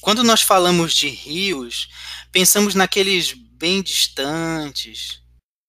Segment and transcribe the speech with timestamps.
[0.00, 1.88] Quando nós falamos de rios,
[2.30, 5.20] pensamos naqueles bem distantes,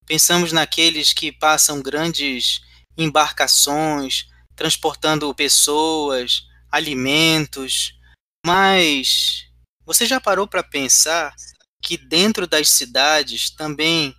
[0.05, 2.61] pensamos naqueles que passam grandes
[2.95, 7.97] embarcações transportando pessoas, alimentos,
[8.45, 9.47] mas
[9.85, 11.33] você já parou para pensar
[11.81, 14.15] que dentro das cidades também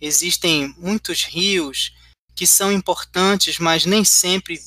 [0.00, 1.92] existem muitos rios
[2.34, 4.60] que são importantes, mas nem sempre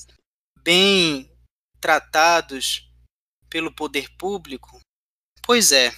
[0.64, 1.30] bem
[1.80, 2.90] tratados
[3.50, 4.80] pelo poder público?
[5.48, 5.94] Pois é.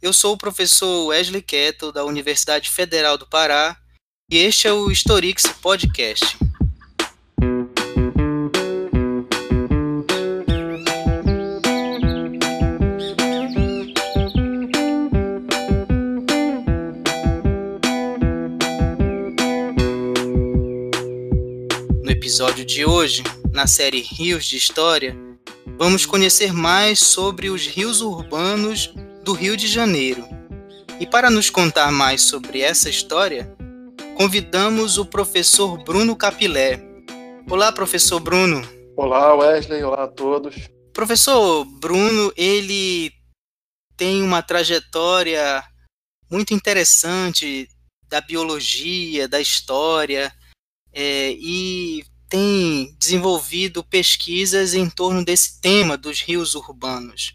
[0.00, 3.76] Eu sou o professor Wesley Kettle, da Universidade Federal do Pará,
[4.30, 6.38] e este é o Historix Podcast.
[22.04, 25.23] No episódio de hoje, na série Rios de História,
[25.76, 28.92] vamos conhecer mais sobre os rios urbanos
[29.22, 30.24] do Rio de Janeiro.
[31.00, 33.54] E para nos contar mais sobre essa história,
[34.16, 36.80] convidamos o professor Bruno Capilé.
[37.50, 38.62] Olá, professor Bruno.
[38.96, 39.82] Olá, Wesley.
[39.82, 40.68] Olá a todos.
[40.92, 43.12] Professor Bruno, ele
[43.96, 45.62] tem uma trajetória
[46.30, 47.68] muito interessante
[48.08, 50.32] da biologia, da história,
[50.92, 57.32] é, e tem desenvolvido pesquisas em torno desse tema dos rios urbanos.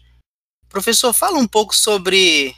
[0.68, 2.54] Professor, fala um pouco sobre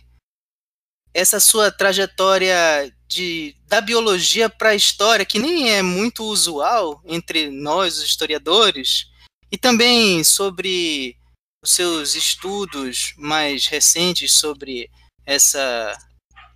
[1.14, 7.48] essa sua trajetória de, da biologia para a história, que nem é muito usual entre
[7.48, 9.06] nós, os historiadores,
[9.48, 11.16] e também sobre
[11.62, 14.90] os seus estudos mais recentes sobre
[15.24, 15.96] essa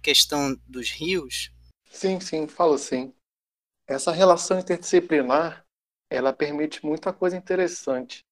[0.02, 1.52] questão dos rios.
[1.92, 3.14] Sim, sim, falo sim.
[3.86, 5.64] Essa relação interdisciplinar
[6.10, 8.24] ela permite muita coisa interessante,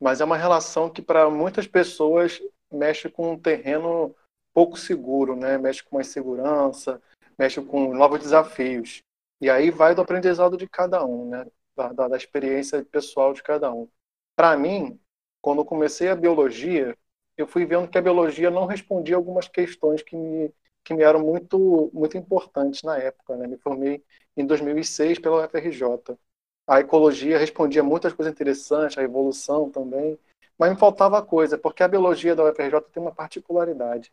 [0.00, 4.14] mas é uma relação que para muitas pessoas mexe com um terreno
[4.52, 5.58] pouco seguro, né?
[5.58, 7.00] Mexe com uma insegurança,
[7.38, 9.02] mexe com novos desafios.
[9.40, 11.46] E aí vai do aprendizado de cada um, né?
[11.76, 13.88] Da, da, da experiência pessoal de cada um.
[14.36, 15.00] Para mim,
[15.40, 16.96] quando eu comecei a biologia,
[17.36, 20.52] eu fui vendo que a biologia não respondia algumas questões que me
[20.84, 23.46] que me eram muito muito importantes na época, né?
[23.46, 24.04] Me formei
[24.36, 26.18] em 2006 pela UFRJ
[26.66, 30.18] a ecologia respondia muitas coisas interessantes, a evolução também,
[30.58, 34.12] mas me faltava coisa, porque a biologia da UFRJ tem uma particularidade.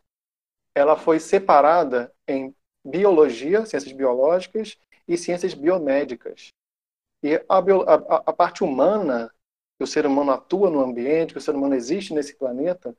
[0.74, 2.54] Ela foi separada em
[2.84, 4.76] biologia, ciências biológicas,
[5.06, 6.52] e ciências biomédicas.
[7.22, 9.32] E a, a, a parte humana,
[9.78, 12.96] que o ser humano atua no ambiente, que o ser humano existe nesse planeta,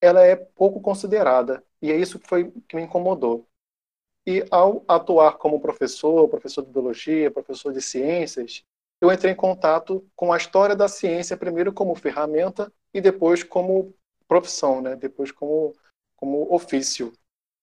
[0.00, 1.62] ela é pouco considerada.
[1.80, 3.46] E é isso que foi que me incomodou.
[4.26, 8.64] E ao atuar como professor, professor de biologia, professor de ciências,
[9.10, 13.94] eu entrei em contato com a história da ciência, primeiro como ferramenta e depois como
[14.28, 14.96] profissão, né?
[14.96, 15.74] depois como,
[16.16, 17.12] como ofício.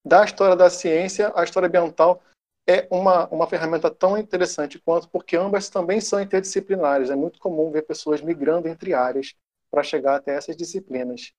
[0.05, 2.21] Da história da ciência, a história ambiental
[2.67, 7.09] é uma, uma ferramenta tão interessante quanto, porque ambas também são interdisciplinares.
[7.09, 9.33] É muito comum ver pessoas migrando entre áreas
[9.69, 11.33] para chegar até essas disciplinas.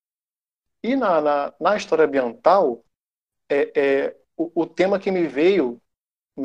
[0.82, 2.84] E na, na, na história ambiental,
[3.48, 5.80] é, é, o, o tema que me veio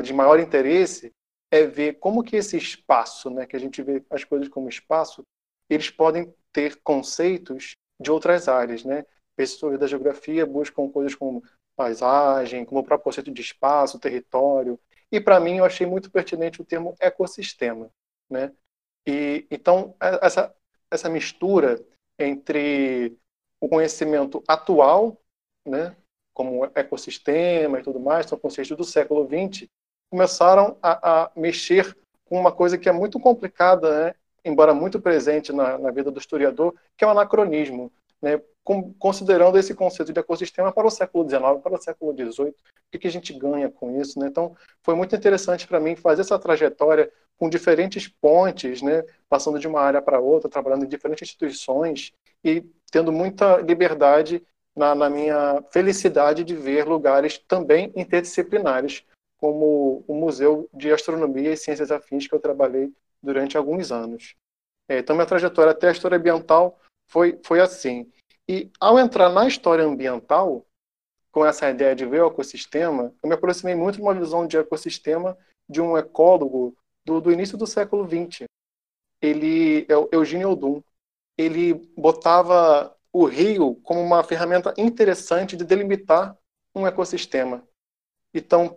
[0.02, 1.12] de maior interesse
[1.50, 5.22] é ver como que esse espaço, né, que a gente vê as coisas como espaço,
[5.68, 9.04] eles podem ter conceitos de outras áreas, né?
[9.36, 11.42] Pessoas da geografia buscam coisas como
[11.76, 14.78] paisagem, como o próprio conceito de espaço, território.
[15.12, 17.90] E para mim eu achei muito pertinente o termo ecossistema,
[18.28, 18.52] né?
[19.06, 20.54] E então essa
[20.90, 21.80] essa mistura
[22.18, 23.16] entre
[23.60, 25.20] o conhecimento atual,
[25.64, 25.96] né,
[26.34, 29.68] como ecossistema e tudo mais, são conceitos do século XX,
[30.10, 34.14] começaram a, a, mexer com uma coisa que é muito complicada, né?
[34.44, 37.92] embora muito presente na, na, vida do historiador, que é o anacronismo.
[38.20, 38.40] Né?
[38.62, 42.54] Com, considerando esse conceito de ecossistema para o século XIX, para o século XVIII,
[42.92, 44.18] o que, a gente ganha com isso?
[44.18, 44.26] Né?
[44.26, 49.04] Então, foi muito interessante para mim fazer essa trajetória com diferentes pontes, né?
[49.28, 52.12] passando de uma área para outra, trabalhando em diferentes instituições
[52.44, 54.42] e tendo muita liberdade
[54.76, 59.04] na, na minha felicidade de ver lugares também interdisciplinares,
[59.40, 62.92] como o Museu de Astronomia e Ciências Afins que eu trabalhei
[63.22, 64.36] durante alguns anos.
[64.88, 66.78] É, então, minha trajetória até a história ambiental
[67.08, 68.10] foi, foi assim.
[68.48, 70.66] E ao entrar na história ambiental,
[71.32, 74.58] com essa ideia de ver o ecossistema, eu me aproximei muito de uma visão de
[74.58, 75.38] ecossistema
[75.68, 78.44] de um ecólogo do, do início do século XX.
[79.22, 80.82] Ele é o Eugênio Odum.
[81.38, 86.36] Ele botava o rio como uma ferramenta interessante de delimitar
[86.74, 87.66] um ecossistema.
[88.34, 88.76] Então,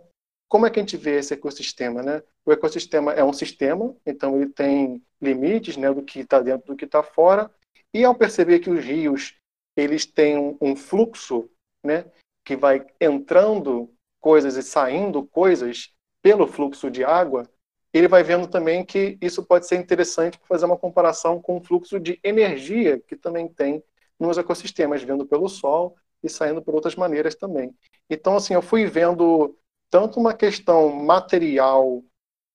[0.54, 2.22] como é que a gente vê esse ecossistema, né?
[2.46, 6.76] O ecossistema é um sistema, então ele tem limites, né, do que está dentro, do
[6.76, 7.50] que está fora.
[7.92, 9.34] E ao perceber que os rios
[9.76, 11.50] eles têm um, fluxo,
[11.84, 12.06] né,
[12.46, 13.92] que vai entrando
[14.22, 15.92] coisas e saindo coisas
[16.22, 17.50] pelo fluxo de água,
[17.92, 21.64] ele vai vendo também que isso pode ser interessante para fazer uma comparação com o
[21.64, 23.84] fluxo de energia que também tem
[24.20, 27.74] nos ecossistemas, vindo pelo Sol e saindo por outras maneiras também.
[28.08, 29.58] Então, assim, eu fui vendo
[29.94, 32.04] tanto uma questão material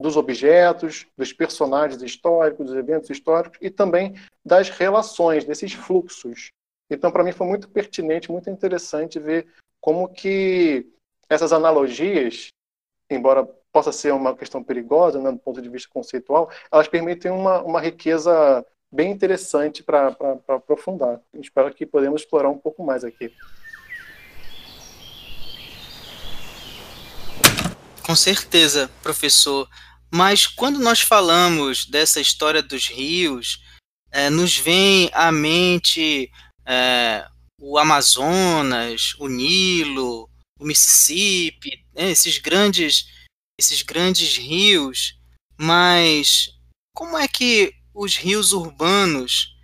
[0.01, 6.51] dos objetos, dos personagens históricos, dos eventos históricos e também das relações, desses fluxos.
[6.91, 9.47] Então, para mim foi muito pertinente, muito interessante ver
[9.81, 10.85] como que
[11.31, 12.49] essas analogias,
[13.09, 17.63] embora possa ser uma questão perigosa, né, do ponto de vista conceitual, elas permitem uma,
[17.63, 20.09] uma riqueza bem interessante para
[20.49, 21.21] aprofundar.
[21.35, 23.33] Espero que podemos explorar um pouco mais aqui.
[28.09, 29.69] Com certeza, professor.
[30.11, 33.63] Mas quando nós falamos dessa história dos rios,
[34.11, 36.33] é, nos vem à mente
[36.65, 37.29] é,
[37.61, 40.27] o Amazonas, o Nilo,
[40.59, 43.09] o Mississippi, né, esses grandes
[43.61, 45.19] esses grandes rios,
[45.59, 46.55] mas
[46.95, 49.55] como é que os rios urbanos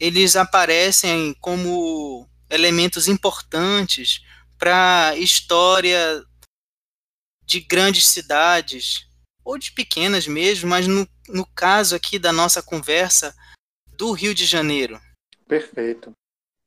[0.00, 4.22] eles aparecem como elementos importantes
[4.58, 6.26] para a história
[7.46, 9.08] de grandes cidades
[9.44, 13.34] ou de pequenas mesmo, mas no, no caso aqui da nossa conversa
[13.96, 15.00] do Rio de Janeiro.
[15.46, 16.12] Perfeito.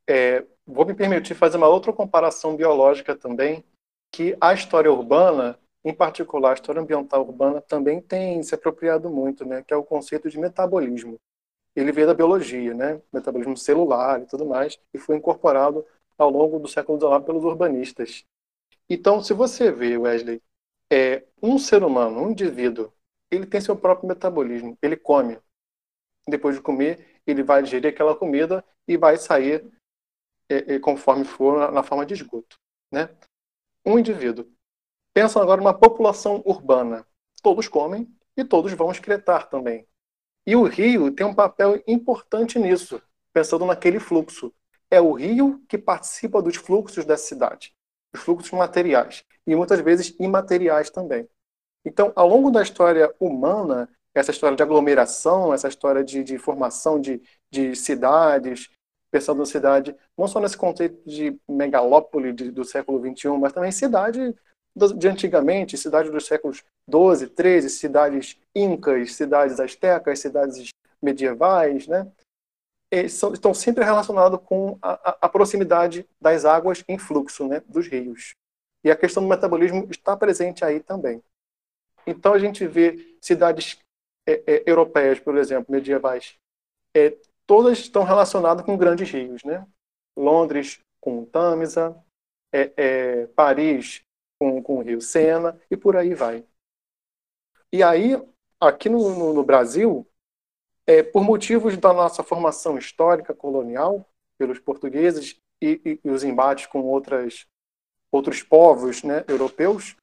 [0.08, 3.64] É, vou me permitir fazer uma outra comparação biológica também,
[4.12, 9.46] que a história urbana em particular, a história ambiental urbana também tem se apropriado muito,
[9.46, 11.18] né, que é o conceito de metabolismo.
[11.76, 15.86] Ele veio da biologia, né, metabolismo celular e tudo mais, e foi incorporado
[16.18, 18.26] ao longo do século XIX pelos urbanistas.
[18.90, 20.42] Então, se você vê, Wesley,
[20.92, 22.92] é, um ser humano, um indivíduo,
[23.32, 25.40] ele tem seu próprio metabolismo, ele come.
[26.28, 29.66] Depois de comer, ele vai digerir aquela comida e vai sair
[30.50, 32.60] é, é, conforme for na, na forma de esgoto.
[32.92, 33.10] Né?
[33.86, 34.46] Um indivíduo
[35.14, 37.06] Pensa agora numa população urbana.
[37.42, 38.08] Todos comem
[38.38, 39.88] e todos vão excretar também.
[40.46, 43.02] E o rio tem um papel importante nisso,
[43.34, 44.54] pensando naquele fluxo.
[44.90, 47.74] É o rio que participa dos fluxos da cidade,
[48.14, 51.28] os fluxos materiais e muitas vezes imateriais também.
[51.84, 57.02] Então, ao longo da história humana, essa história de aglomeração, essa história de, de formação
[57.02, 58.70] de, de cidades,
[59.12, 63.72] pensando na cidade, não só nesse conceito de megalópole de, do século XXI, mas também
[63.72, 64.36] cidade
[64.96, 70.70] de antigamente, cidades dos séculos 12, 13, cidades incas, cidades astecas, cidades
[71.02, 72.08] medievais, né?
[72.92, 78.34] Estão sempre relacionados com a, a, proximidade das águas em fluxo, né, dos rios.
[78.84, 81.22] E a questão do metabolismo está presente aí também.
[82.08, 83.78] Então a gente vê cidades
[84.28, 86.38] é, é, europeias, por exemplo, medievais,
[86.96, 89.68] é, todas estão relacionadas com grandes rios, né?
[90.16, 91.96] Londres com Tâmisa,
[92.54, 94.04] é, é, Paris
[94.40, 96.46] com, com o Rio Sena e por aí vai.
[97.72, 98.22] E aí,
[98.60, 100.08] aqui no, no, no Brasil,
[100.88, 106.66] é, por motivos da nossa formação histórica colonial pelos portugueses e, e, e os embates
[106.66, 107.48] com outras,
[108.12, 109.96] outros povos né, europeus,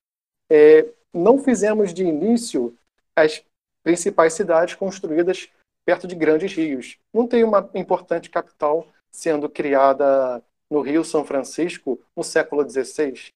[0.51, 2.77] é, não fizemos de início
[3.15, 3.43] as
[3.83, 5.49] principais cidades construídas
[5.85, 6.99] perto de grandes rios.
[7.13, 13.33] Não tem uma importante capital sendo criada no Rio São Francisco no século XVI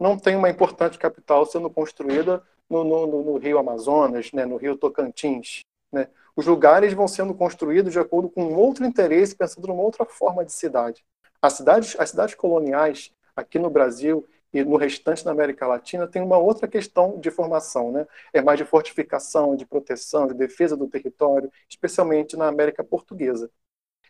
[0.00, 4.76] não tem uma importante capital sendo construída no, no, no Rio Amazonas, né, no Rio
[4.76, 5.60] Tocantins.
[5.92, 6.08] Né?
[6.34, 10.52] Os lugares vão sendo construídos de acordo com outro interesse, pensando numa outra forma de
[10.52, 11.04] cidade.
[11.42, 16.22] As cidades, as cidades coloniais aqui no Brasil e no restante da América Latina tem
[16.22, 18.06] uma outra questão de formação, né?
[18.32, 23.50] É mais de fortificação, de proteção, de defesa do território, especialmente na América Portuguesa.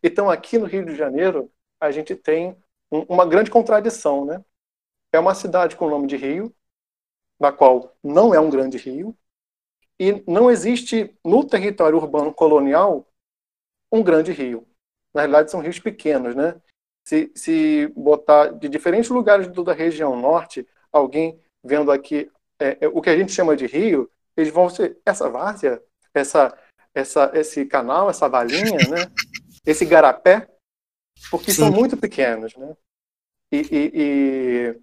[0.02, 2.56] Então, aqui no Rio de Janeiro, a gente tem
[2.90, 4.42] um, uma grande contradição, né?
[5.12, 6.54] é uma cidade com o nome de rio,
[7.38, 9.16] na qual não é um grande rio,
[9.99, 13.06] e não existe no território urbano colonial
[13.92, 14.66] um grande rio.
[15.12, 16.60] Na realidade, são rios pequenos, né?
[17.07, 22.30] Se, se botar de diferentes lugares da região norte, alguém vendo aqui
[22.61, 26.57] é, é, o que a gente chama de rio, eles vão ser essa várzea, essa,
[26.95, 29.11] essa, esse canal, essa valinha, né?
[29.66, 30.49] Esse garapé,
[31.30, 31.62] porque Sim.
[31.62, 32.76] são muito pequenos, né?
[33.52, 34.80] E, e, e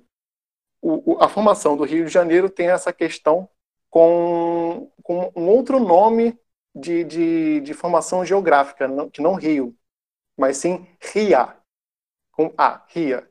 [0.82, 3.50] o, a formação do Rio de Janeiro tem essa questão
[3.90, 6.38] com, com um outro nome
[6.76, 9.76] de, de, de formação geográfica, que não Rio,
[10.38, 11.57] mas sim Ria,
[12.38, 13.28] com A, Ria.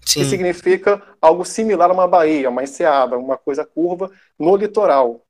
[0.00, 0.20] Sim.
[0.20, 5.26] Que significa algo similar a uma baía, uma enseada, uma coisa curva no litoral.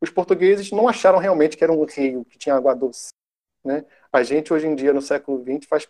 [0.00, 3.10] Os portugueses não acharam realmente que era um rio, que tinha água doce.
[3.64, 3.84] Né?
[4.12, 5.88] A gente, hoje em dia, no século XX, faz,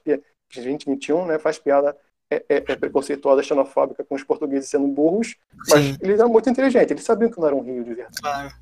[0.52, 1.96] 2021, né, faz piada
[2.30, 5.36] é, é, é preconceituosa, xenofóbica com os portugueses sendo burros,
[5.68, 5.98] mas Sim.
[6.00, 8.20] eles eram muito inteligentes, eles sabiam que não era um rio de verdade.
[8.20, 8.54] Claro.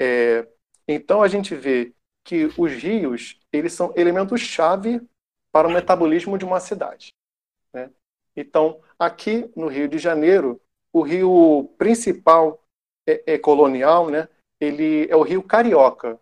[0.00, 0.48] É,
[0.86, 1.92] então a gente vê
[2.24, 5.00] que os rios eles são elementos-chave
[5.52, 7.14] para o metabolismo de uma cidade.
[7.72, 7.90] Né?
[8.34, 10.60] Então, aqui no Rio de Janeiro,
[10.92, 12.58] o rio principal
[13.06, 14.28] é, é colonial, né?
[14.58, 16.18] ele é o rio Carioca.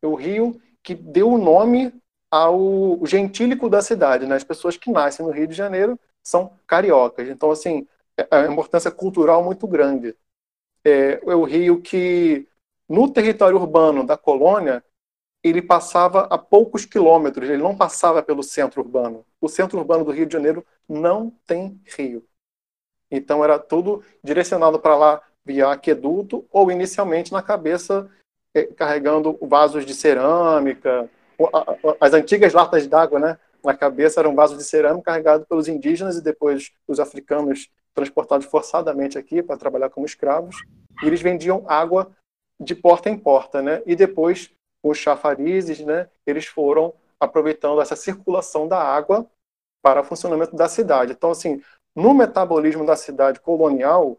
[0.00, 1.92] É o rio que deu o nome
[2.30, 4.26] ao gentílico da cidade.
[4.26, 4.36] Né?
[4.36, 7.28] As pessoas que nascem no Rio de Janeiro são cariocas.
[7.28, 7.86] Então, assim,
[8.16, 10.14] é, é uma importância cultural muito grande.
[10.84, 12.46] É, é o rio que,
[12.88, 14.84] no território urbano da colônia,
[15.48, 19.24] ele passava a poucos quilômetros, ele não passava pelo centro urbano.
[19.40, 22.24] O centro urbano do Rio de Janeiro não tem rio.
[23.10, 28.10] Então era tudo direcionado para lá via aqueduto ou inicialmente na cabeça
[28.52, 31.08] eh, carregando vasos de cerâmica,
[32.00, 33.38] as antigas latas d'água, né?
[33.62, 39.18] Na cabeça eram vasos de cerâmica carregados pelos indígenas e depois os africanos transportados forçadamente
[39.18, 40.56] aqui para trabalhar como escravos.
[41.02, 42.10] E eles vendiam água
[42.58, 43.82] de porta em porta, né?
[43.86, 44.50] E depois
[44.88, 46.08] os chafarizes, né?
[46.26, 49.28] Eles foram aproveitando essa circulação da água
[49.82, 51.12] para o funcionamento da cidade.
[51.12, 51.62] Então, assim,
[51.94, 54.18] no metabolismo da cidade colonial,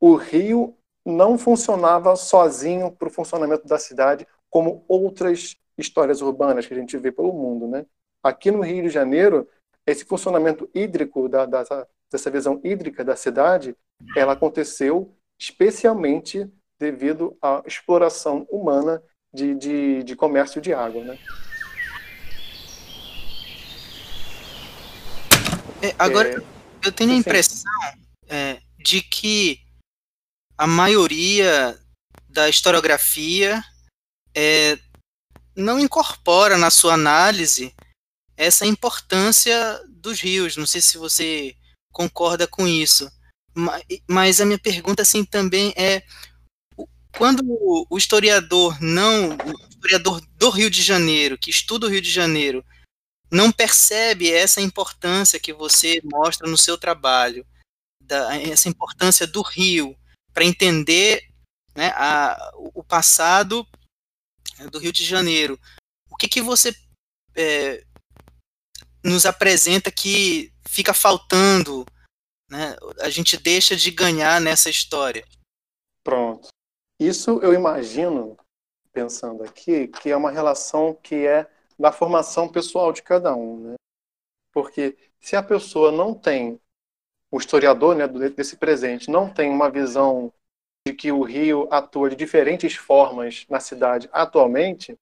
[0.00, 6.74] o rio não funcionava sozinho para o funcionamento da cidade, como outras histórias urbanas que
[6.74, 7.86] a gente vê pelo mundo, né?
[8.22, 9.48] Aqui no Rio de Janeiro,
[9.86, 13.76] esse funcionamento hídrico da, dessa, dessa visão hídrica da cidade,
[14.16, 21.18] ela aconteceu especialmente devido à exploração humana de, de, de comércio de água, né?
[25.80, 27.72] É, agora, é, eu tenho a impressão
[28.28, 29.60] é, de que
[30.56, 31.78] a maioria
[32.28, 33.62] da historiografia
[34.34, 34.78] é,
[35.56, 37.74] não incorpora na sua análise
[38.36, 40.56] essa importância dos rios.
[40.56, 41.56] Não sei se você
[41.90, 43.10] concorda com isso.
[44.08, 46.02] Mas a minha pergunta assim também é
[47.16, 47.42] quando
[47.88, 52.64] o historiador não, o historiador do Rio de Janeiro, que estuda o Rio de Janeiro,
[53.30, 57.46] não percebe essa importância que você mostra no seu trabalho,
[58.00, 59.96] da, essa importância do Rio
[60.32, 61.28] para entender
[61.74, 63.66] né, a, o passado
[64.70, 65.58] do Rio de Janeiro.
[66.10, 66.76] O que, que você
[67.34, 67.84] é,
[69.02, 71.86] nos apresenta que fica faltando,
[72.50, 75.26] né, a gente deixa de ganhar nessa história?
[76.04, 76.48] Pronto.
[77.02, 78.36] Isso eu imagino,
[78.92, 83.58] pensando aqui, que é uma relação que é da formação pessoal de cada um.
[83.58, 83.74] Né?
[84.52, 86.60] Porque se a pessoa não tem,
[87.28, 90.32] o historiador né, desse presente, não tem uma visão
[90.86, 94.96] de que o Rio atua de diferentes formas na cidade atualmente,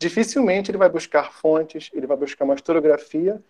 [0.00, 3.44] dificilmente ele vai buscar fontes, ele vai buscar uma historiografia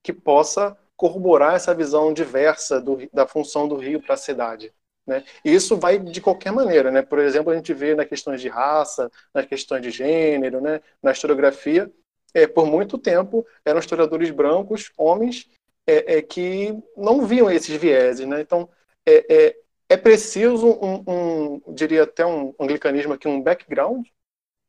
[0.00, 4.72] que possa corroborar essa visão diversa do, da função do Rio para a cidade.
[5.06, 5.24] Né?
[5.44, 6.90] E isso vai de qualquer maneira.
[6.90, 7.02] Né?
[7.02, 10.80] Por exemplo, a gente vê nas questões de raça, nas questões de gênero, né?
[11.02, 11.90] na historiografia,
[12.34, 15.50] é, por muito tempo eram historiadores brancos, homens,
[15.86, 18.26] é, é, que não viam esses vieses.
[18.26, 18.40] Né?
[18.40, 18.68] Então,
[19.06, 19.56] é, é,
[19.88, 24.06] é preciso um, um, diria até um anglicanismo aqui, um background,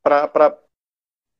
[0.02, 0.58] para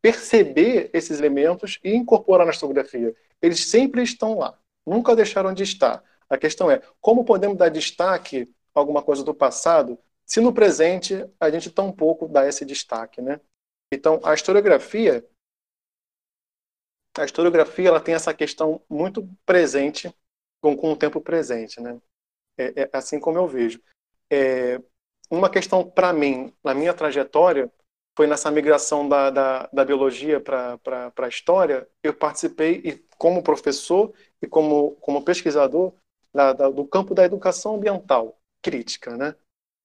[0.02, 3.14] perceber esses elementos e incorporar na historiografia.
[3.42, 6.04] Eles sempre estão lá, nunca deixaram de estar.
[6.30, 11.50] A questão é como podemos dar destaque alguma coisa do passado, se no presente a
[11.50, 13.40] gente tão pouco dá esse destaque, né?
[13.92, 15.26] Então, a historiografia,
[17.18, 20.14] a historiografia ela tem essa questão muito presente
[20.62, 22.00] com, com o tempo presente, né?
[22.58, 23.82] É, é assim como eu vejo.
[24.32, 24.82] É,
[25.30, 27.72] uma questão para mim, na minha trajetória,
[28.16, 34.14] foi nessa migração da, da, da biologia para a história, eu participei, e como professor
[34.42, 35.94] e como, como pesquisador,
[36.34, 39.36] da, da, do campo da educação ambiental crítica, né?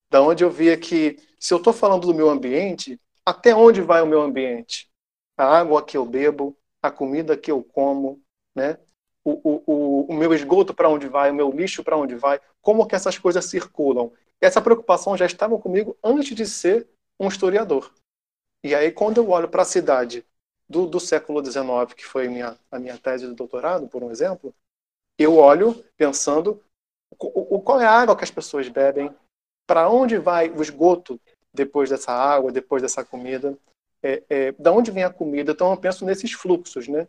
[0.08, 4.00] Da onde eu via que se eu estou falando do meu ambiente, até onde vai
[4.00, 4.88] o meu ambiente?
[5.36, 8.22] A água que eu bebo, a comida que eu como,
[8.54, 8.78] né?
[9.24, 12.40] O, o, o, o meu esgoto para onde vai, o meu lixo para onde vai,
[12.62, 14.10] como que essas coisas circulam.
[14.40, 16.88] Essa preocupação já estava comigo antes de ser
[17.20, 17.92] um historiador.
[18.64, 20.24] E aí, quando eu olho para a cidade
[20.68, 24.54] do, do século XIX, que foi minha, a minha tese de doutorado, por um exemplo,
[25.18, 26.62] eu olho pensando
[27.10, 29.14] o, qual é a água que as pessoas bebem,
[29.66, 31.20] para onde vai o esgoto
[31.52, 33.58] depois dessa água, depois dessa comida,
[34.02, 35.52] é, é, da onde vem a comida.
[35.52, 37.08] Então eu penso nesses fluxos, né?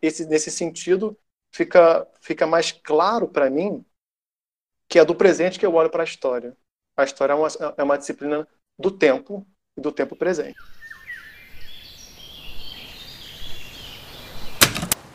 [0.00, 1.16] Esse, nesse sentido,
[1.52, 3.84] fica, fica mais claro para mim
[4.88, 6.56] que é do presente que eu olho para a história.
[6.96, 8.46] A história é uma, é uma disciplina
[8.78, 10.58] do tempo e do tempo presente.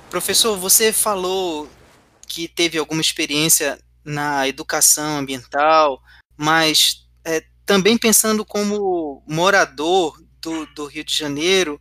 [0.10, 1.70] Professor, você falou
[2.28, 3.80] que teve alguma experiência
[4.10, 6.02] na educação ambiental,
[6.36, 11.80] mas é, também pensando como morador do, do Rio de Janeiro,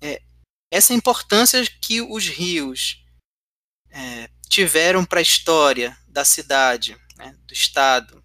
[0.00, 0.22] é,
[0.70, 3.04] essa importância que os rios
[3.90, 8.22] é, tiveram para a história da cidade, né, do estado,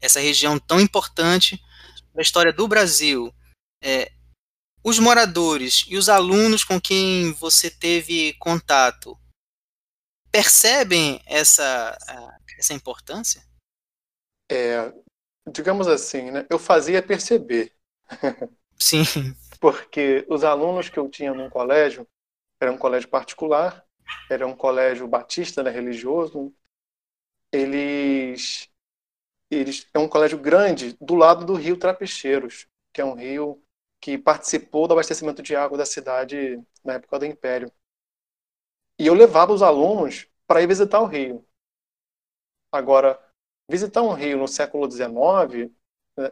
[0.00, 1.60] essa região tão importante
[2.12, 3.34] para a história do Brasil.
[3.82, 4.12] É,
[4.84, 9.18] os moradores e os alunos com quem você teve contato
[10.34, 11.96] percebem essa,
[12.58, 13.40] essa importância?
[14.50, 14.92] É,
[15.48, 17.72] digamos assim, né, eu fazia perceber.
[18.76, 19.04] Sim.
[19.60, 22.04] Porque os alunos que eu tinha no colégio,
[22.60, 23.86] era um colégio particular,
[24.28, 26.52] era um colégio batista, né, religioso,
[27.52, 28.68] eles,
[29.48, 33.62] eles é um colégio grande do lado do rio Trapecheiros, que é um rio
[34.00, 37.72] que participou do abastecimento de água da cidade na época do Império.
[38.98, 41.44] E eu levava os alunos para ir visitar o rio.
[42.70, 43.20] Agora,
[43.68, 45.70] visitar um rio no século XIX,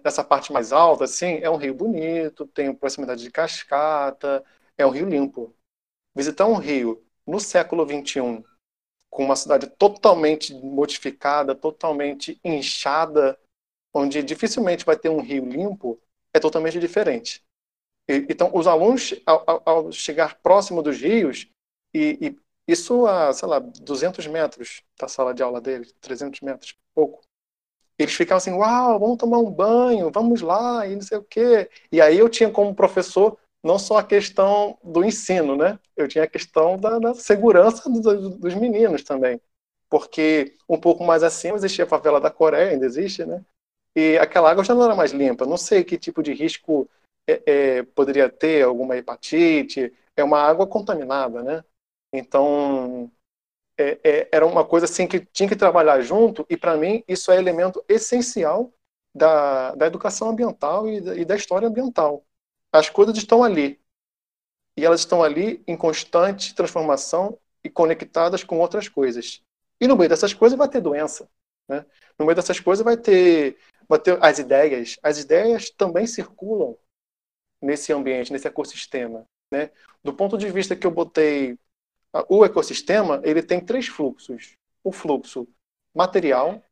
[0.04, 4.44] nessa parte mais alta, assim, é um rio bonito, tem proximidade de cascata,
[4.76, 5.54] é um rio limpo.
[6.14, 8.44] Visitar um rio no século XXI,
[9.10, 13.38] com uma cidade totalmente modificada, totalmente inchada,
[13.92, 16.00] onde dificilmente vai ter um rio limpo,
[16.32, 17.44] é totalmente diferente.
[18.08, 21.48] Então, os alunos, ao, ao chegar próximo dos rios,
[21.94, 22.38] e, e,
[22.72, 27.22] isso a, sei lá, 200 metros da sala de aula deles, 300 metros, pouco,
[27.98, 31.70] eles ficavam assim, uau, vamos tomar um banho, vamos lá, e não sei o quê.
[31.90, 35.78] E aí eu tinha como professor não só a questão do ensino, né?
[35.96, 39.40] Eu tinha a questão da, da segurança do, dos meninos também.
[39.88, 43.44] Porque um pouco mais acima existia a favela da Coreia, ainda existe, né?
[43.94, 45.46] E aquela água já não era mais limpa.
[45.46, 46.88] Não sei que tipo de risco
[47.28, 51.64] é, é, poderia ter alguma hepatite, é uma água contaminada, né?
[52.12, 53.10] Então,
[53.78, 57.32] é, é, era uma coisa assim que tinha que trabalhar junto, e para mim isso
[57.32, 58.72] é elemento essencial
[59.14, 62.24] da, da educação ambiental e da, e da história ambiental.
[62.72, 63.80] As coisas estão ali,
[64.76, 69.42] e elas estão ali em constante transformação e conectadas com outras coisas.
[69.80, 71.28] E no meio dessas coisas vai ter doença.
[71.68, 71.84] Né?
[72.18, 73.58] No meio dessas coisas vai ter,
[73.88, 74.98] vai ter as ideias.
[75.02, 76.76] As ideias também circulam
[77.60, 79.26] nesse ambiente, nesse ecossistema.
[79.50, 79.70] Né?
[80.02, 81.58] Do ponto de vista que eu botei
[82.28, 84.56] o ecossistema, ele tem três fluxos.
[84.84, 85.48] O fluxo
[85.94, 86.62] material,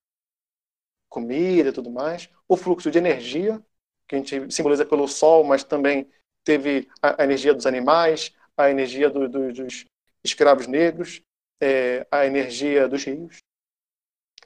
[1.09, 2.31] comida tudo mais.
[2.49, 3.63] O fluxo de energia,
[4.09, 6.09] que a gente simboliza pelo sol, mas também
[6.45, 9.85] teve a, energia dos animais, a energia do, do, dos
[10.25, 11.23] escravos negros,
[11.61, 13.39] é, a energia dos rios.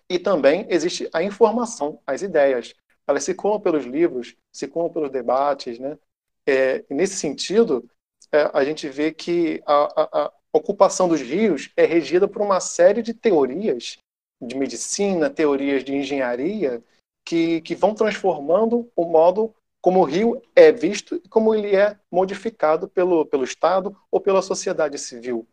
[0.09, 2.75] E também existe a informação, as ideias.
[3.07, 5.99] Elas se circulam pelos livros, se circulam pelos debates, né?
[6.47, 7.89] É, nesse sentido,
[8.31, 13.03] é, a gente vê que a, a, ocupação dos rios é regida por uma série
[13.03, 13.99] de teorias
[14.41, 16.83] de medicina, teorias de engenharia,
[17.25, 21.99] que, que vão transformando o modo como o rio é visto e como ele é
[22.11, 25.47] modificado pelo, pelo Estado ou pela sociedade civil.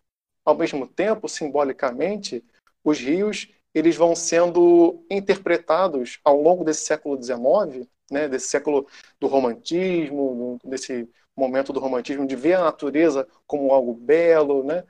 [0.45, 2.43] Ao mesmo tempo, simbolicamente,
[2.83, 8.85] os rios eles vão sendo interpretados ao longo desse século XIX né, desse século
[9.19, 14.83] do romantismo, desse momento do romantismo, de ver a natureza como algo belo, né,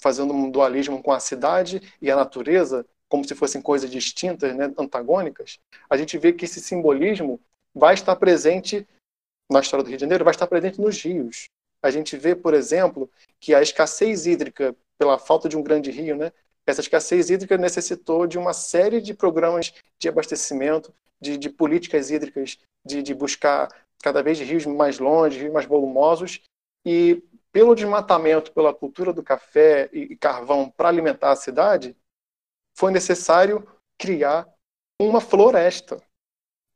[0.00, 4.72] fazendo um dualismo com a cidade e a natureza como se fossem coisas distintas, né,
[4.78, 5.58] antagônicas,
[5.90, 7.38] a gente vê que esse simbolismo
[7.74, 8.86] vai estar presente
[9.50, 11.44] na história do Rio de Janeiro, vai estar presente nos rios.
[11.82, 16.16] A gente vê, por exemplo, que a escassez hídrica, pela falta de um grande rio,
[16.16, 16.32] né,
[16.66, 22.58] essa escassez hídrica necessitou de uma série de programas de abastecimento, de, de políticas hídricas,
[22.84, 23.68] de, de, buscar
[24.02, 26.42] cada vez rios mais longe, rios mais volumosos,
[26.84, 31.96] e pelo desmatamento, pela cultura do café e, e carvão para alimentar a cidade,
[32.74, 33.66] foi necessário
[33.98, 34.48] criar
[35.00, 36.02] uma floresta.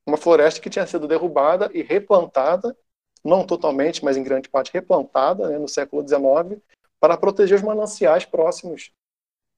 [0.07, 2.77] Uma floresta que tinha sido derrubada e replantada,
[3.25, 6.63] não totalmente, mas em grande parte replantada né, no século XIX,
[7.01, 8.93] para proteger os mananciais próximos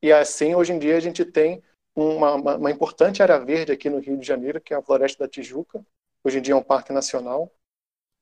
[0.02, 1.62] e assim, hoje em dia, a gente tem
[1.94, 5.24] uma, uma, uma, importante área verde aqui no Rio de Janeiro, que é a Floresta
[5.24, 5.84] da Tijuca.
[6.22, 7.52] Hoje em dia é um parque nacional.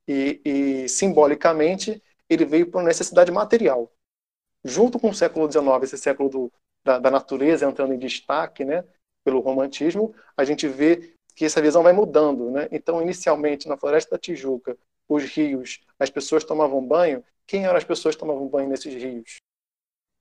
[0.08, 3.90] E, e simbolicamente, ele veio por necessidade material.
[4.64, 6.52] Junto com o século XIX, esse século do,
[6.84, 8.84] da, da, natureza entrando em destaque, né,
[9.24, 12.50] pelo romantismo, a gente vê que essa visão vai mudando.
[12.50, 12.68] Né?
[12.72, 14.76] Então, inicialmente, na Floresta da Tijuca,
[15.08, 17.24] os rios, as pessoas tomavam banho.
[17.46, 19.38] Quem eram as pessoas que tomavam banho nesses rios?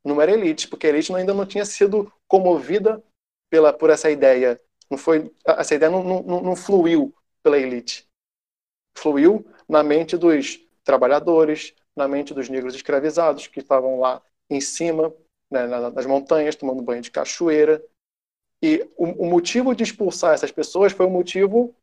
[0.05, 3.03] não era elite, porque a elite ainda não tinha sido comovida
[3.49, 4.61] pela, por essa ideia.
[4.89, 8.07] Não foi, essa ideia não, não, não fluiu pela elite.
[8.95, 15.13] Fluiu na mente dos trabalhadores, na mente dos negros escravizados que estavam lá em cima,
[15.49, 17.83] né, nas montanhas, tomando banho de cachoeira.
[18.61, 21.75] E o, o motivo de expulsar essas pessoas foi o motivo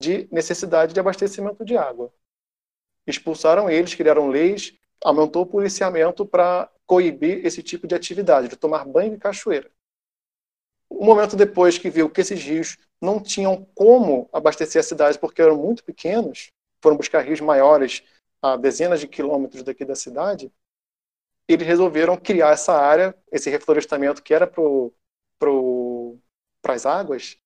[0.00, 2.12] de necessidade de abastecimento de água.
[3.06, 8.84] Expulsaram eles, criaram leis, aumentou o policiamento para coibir esse tipo de atividade, de tomar
[8.84, 9.70] banho de cachoeira.
[10.90, 15.42] Um momento depois que viu que esses rios não tinham como abastecer a cidade porque
[15.42, 16.50] eram muito pequenos,
[16.82, 18.02] foram buscar rios maiores
[18.42, 20.52] a dezenas de quilômetros daqui da cidade,
[21.48, 24.62] eles resolveram criar essa área, esse reflorestamento que era para
[25.38, 26.18] pro,
[26.64, 27.38] as águas,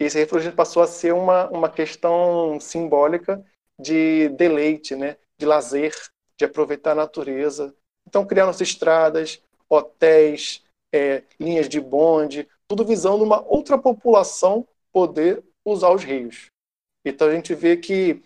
[0.00, 3.44] e esse reflorestamento passou a ser uma, uma questão simbólica
[3.78, 5.16] de deleite, né?
[5.38, 5.94] de lazer,
[6.36, 7.74] de aproveitar a natureza.
[8.06, 10.62] Então criaram-se estradas, hotéis,
[10.92, 16.50] é, linhas de bonde, tudo visando uma outra população poder usar os rios.
[17.04, 18.22] Então a gente vê que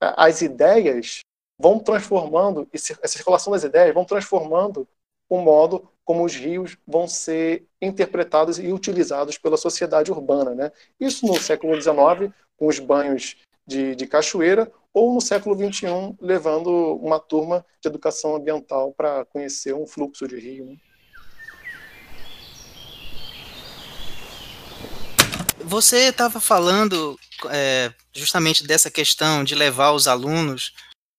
[0.00, 1.20] as ideias
[1.58, 4.88] vão transformando, essa circulação das ideias vão transformando
[5.28, 10.54] o modo como os rios vão ser interpretados e utilizados pela sociedade urbana.
[10.54, 10.72] Né?
[10.98, 13.36] Isso no século XIX, com os banhos
[13.66, 19.72] de, de cachoeira, ou no século XXI, levando uma turma de educação ambiental para conhecer
[19.72, 20.64] um fluxo de rio.
[20.64, 20.76] Né?
[25.70, 27.16] Você estava falando
[27.48, 30.74] é, justamente dessa questão de levar os alunos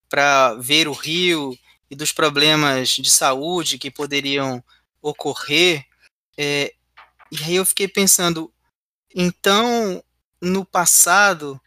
[0.10, 1.58] para ver o rio
[1.90, 4.62] e dos problemas de saúde que poderiam
[5.02, 5.86] ocorrer.
[6.38, 6.74] É,
[7.32, 8.54] e aí eu fiquei pensando,
[9.16, 10.04] então,
[10.42, 11.58] no passado,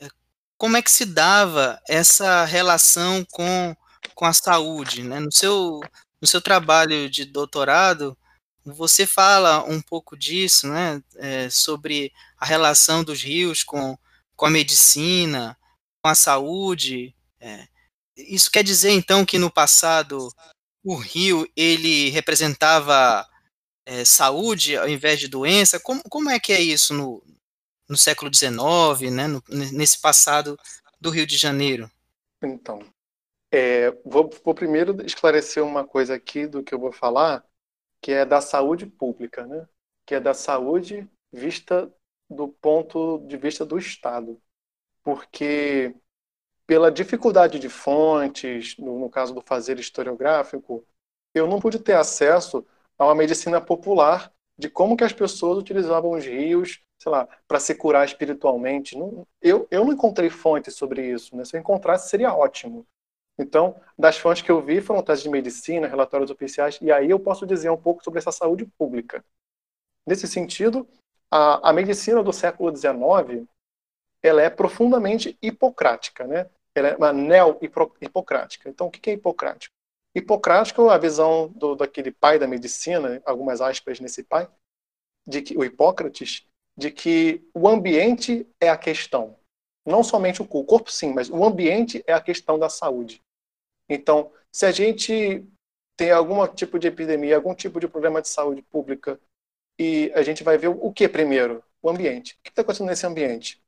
[0.00, 0.08] é,
[0.56, 3.76] como é que se dava essa relação com,
[4.14, 5.02] com a saúde?
[5.02, 5.20] Né?
[5.20, 5.78] No, seu,
[6.22, 8.16] no seu trabalho de doutorado,
[8.64, 11.02] você fala um pouco disso, né?
[11.16, 13.96] É, sobre a relação dos rios com,
[14.36, 15.56] com a medicina,
[16.02, 17.14] com a saúde.
[17.40, 17.66] É,
[18.16, 20.28] isso quer dizer então que no passado
[20.82, 23.26] o rio ele representava
[23.86, 25.78] é, saúde ao invés de doença?
[25.80, 27.22] Como, como é que é isso no,
[27.88, 30.58] no século XIX, né, no, nesse passado
[31.00, 31.90] do Rio de Janeiro?
[32.42, 32.80] Então,
[33.52, 37.44] é, vou, vou, primeiro esclarecer uma coisa aqui do que eu vou falar,
[38.04, 39.66] que é da saúde pública, né?
[40.04, 41.90] que é da saúde vista
[42.28, 44.38] do ponto de vista do Estado.
[45.02, 45.94] Porque
[46.66, 50.86] pela dificuldade de fontes, no, caso do fazer historiográfico,
[51.32, 52.66] eu não pude ter acesso
[52.98, 57.58] a uma medicina popular de como que as pessoas utilizavam os rios, sei lá, para
[57.58, 58.98] se curar espiritualmente.
[58.98, 61.42] Não, eu, eu não encontrei fontes sobre isso, né?
[61.46, 62.86] Se eu encontrasse, seria ótimo.
[63.38, 67.18] Então, das fontes que eu vi foram testes de medicina, relatórios oficiais, e aí eu
[67.18, 69.24] posso dizer um pouco sobre essa saúde pública.
[70.06, 70.88] Nesse sentido,
[71.30, 73.46] a, a medicina do século XIX,
[74.22, 76.48] ela é profundamente hipocrática, né?
[76.74, 78.68] Ela é uma neo-hipocrática.
[78.68, 79.74] Então, o que é hipocrático?
[80.14, 84.48] Hipocrático, a visão do, daquele pai da medicina, algumas aspas nesse pai,
[85.26, 89.36] de que o Hipócrates, de que o ambiente é a questão.
[89.84, 93.20] Não somente o corpo sim, mas o ambiente é a questão da saúde.
[93.88, 95.44] Então, se a gente
[95.96, 99.18] tem algum tipo de epidemia, algum tipo de problema de saúde pública,
[99.78, 101.62] e a gente vai ver o que primeiro?
[101.82, 102.34] O ambiente.
[102.34, 103.60] O que está acontecendo nesse ambiente?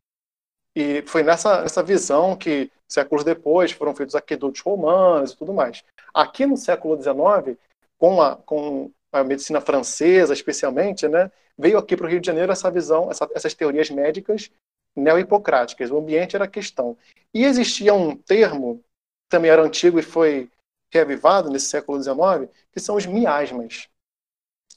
[0.74, 5.82] E foi nessa, nessa visão que, séculos depois, foram feitos aquedutos romanos e tudo mais.
[6.12, 7.58] Aqui no século XIX,
[7.98, 12.52] com a, com a medicina francesa, especialmente, né, veio aqui para o Rio de Janeiro
[12.52, 14.50] essa visão, essa, essas teorias médicas
[14.94, 15.90] neo-hipocráticas.
[15.90, 16.96] O ambiente era a questão.
[17.32, 18.82] E existia um termo,
[19.28, 20.50] também era antigo e foi
[20.90, 23.88] reavivado nesse século XIX, que são os miasmas.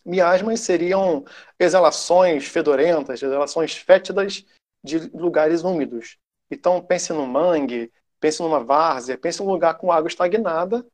[0.06, 1.26] Miasmas seriam
[1.60, 4.46] exalações fedorentas, exalações fétidas
[4.84, 6.18] de lugares úmidos.
[6.50, 10.86] Então, pense no mangue, pense numa várzea, pense num lugar com água estagnada,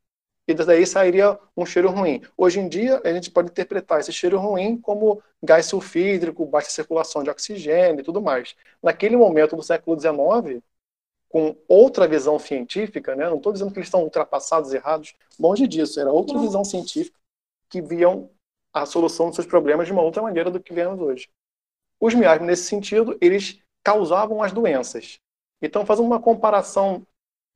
[0.47, 2.21] e daí sairia um cheiro ruim.
[2.37, 7.23] Hoje em dia, a gente pode interpretar esse cheiro ruim como gás sulfídrico, baixa circulação
[7.23, 8.55] de oxigênio e tudo mais.
[8.81, 10.61] Naquele momento do século XIX,
[11.35, 13.27] com outra visão científica, né?
[13.27, 17.19] não estou dizendo que eles estão ultrapassados, errados, longe disso, era outra visão científica
[17.69, 18.29] que viam
[18.73, 21.27] a solução dos seus problemas de uma outra maneira do que vemos hoje.
[21.99, 25.19] Os miasmas, nesse sentido, eles causavam as doenças.
[25.61, 27.05] Então, fazendo uma comparação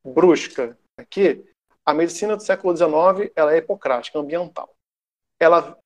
[0.04, 1.42] brusca aqui,
[1.86, 4.76] a medicina do século XIX ela é hipocrática, ambiental.
[5.39, 5.78] Ela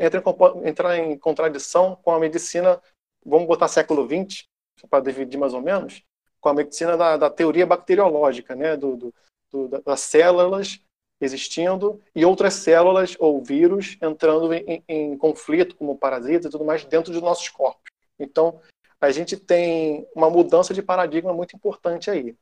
[0.00, 2.82] entra em, entra em contradição com a medicina,
[3.24, 4.44] vamos botar século XX,
[4.90, 6.02] para dividir mais ou menos,
[6.40, 9.14] com a medicina da, da teoria bacteriológica, né, do, do,
[9.50, 10.80] do, das células
[11.20, 16.84] existindo e outras células ou vírus entrando em, em conflito, como parasitas e tudo mais,
[16.84, 17.90] dentro dos nossos corpos.
[18.18, 18.60] Então,
[19.00, 22.36] a gente tem uma mudança de paradigma muito importante aí.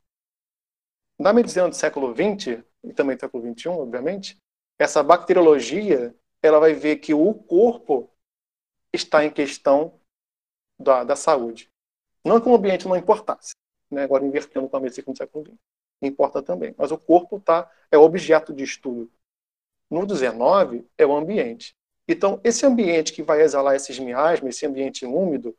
[1.19, 4.37] Na medicina do século XX, e também do século XXI, obviamente,
[4.79, 8.11] essa bacteriologia ela vai ver que o corpo
[8.93, 9.99] está em questão
[10.79, 11.71] da, da saúde.
[12.25, 13.55] Não que o ambiente não importasse,
[13.91, 14.03] né?
[14.03, 15.57] agora invertendo com a medicina do século XX.
[16.03, 19.11] Importa também, mas o corpo tá, é objeto de estudo.
[19.91, 21.75] No 19 é o ambiente.
[22.09, 25.57] Então, esse ambiente que vai exalar esses miasmas, esse ambiente úmido,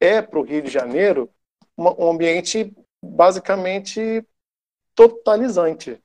[0.00, 1.30] é para o Rio de Janeiro
[1.78, 4.26] um ambiente basicamente
[4.94, 6.02] totalizante.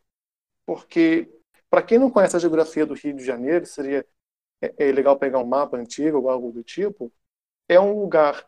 [0.65, 1.29] Porque,
[1.69, 4.05] para quem não conhece a geografia do Rio de Janeiro, seria
[4.61, 7.11] é, é legal pegar um mapa antigo ou algo do tipo,
[7.67, 8.47] é um lugar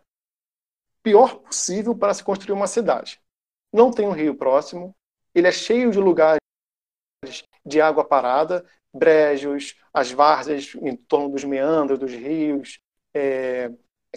[1.03, 3.21] pior possível para se construir uma cidade.
[3.71, 4.95] Não tem um rio próximo,
[5.35, 6.39] ele é cheio de lugares
[7.65, 12.79] de água parada, brejos, as várzeas em torno dos meandros dos rios,
[13.13, 13.71] é,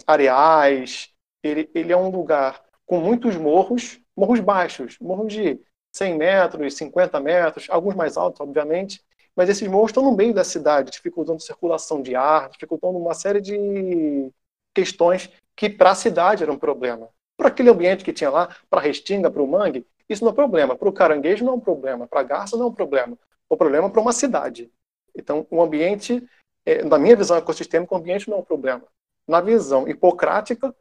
[0.05, 1.13] areais.
[1.43, 5.59] Ele, ele é um lugar com muitos morros, morros baixos, morros de
[5.91, 9.03] 100 metros, 50 metros, alguns mais altos, obviamente,
[9.35, 13.41] mas esses morros estão no meio da cidade, dificultando circulação de ar, dificultando uma série
[13.41, 14.31] de
[14.73, 17.09] questões que para a cidade era um problema.
[17.35, 20.35] Para aquele ambiente que tinha lá, para a restinga, para o mangue, isso não é
[20.35, 20.75] problema.
[20.75, 22.07] Para o caranguejo não é um problema.
[22.07, 23.17] Para a garça não é um problema.
[23.49, 24.71] O problema é para uma cidade.
[25.15, 26.23] Então, o ambiente,
[26.63, 28.83] é, na minha visão ecossistêmica, o ambiente não é um problema.
[29.27, 30.73] Na visão hipocrática,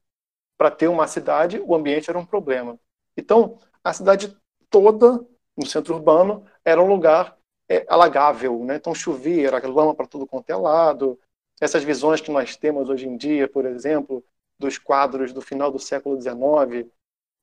[0.57, 2.79] para ter uma cidade, o ambiente era um problema.
[3.17, 4.37] Então, a cidade
[4.71, 5.25] toda,
[5.57, 7.37] no centro urbano, era um lugar
[7.69, 8.77] é, alagável, né?
[8.77, 11.19] Então chovia, era lama para tudo quanto é lado.
[11.61, 14.23] Essas visões que nós temos hoje em dia, por exemplo,
[14.59, 16.91] dos quadros do final do século XIX,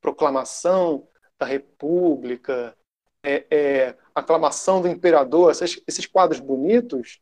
[0.02, 2.76] proclamação da República,
[3.24, 7.22] é, é, aclamação do imperador, esses, esses quadros bonitos,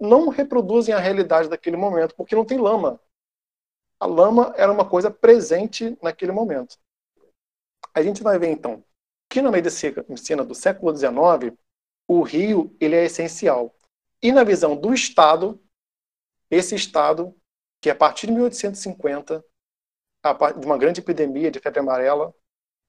[0.00, 3.00] não reproduzem a realidade daquele momento, porque não tem lama.
[3.98, 6.78] A lama era uma coisa presente naquele momento.
[7.92, 8.82] A gente vai ver então
[9.28, 11.56] que na medicina do século XIX
[12.08, 13.74] o rio ele é essencial.
[14.22, 15.62] E na visão do Estado,
[16.50, 17.34] esse Estado,
[17.80, 19.44] que a partir de 1850,
[20.58, 22.34] de uma grande epidemia de febre amarela,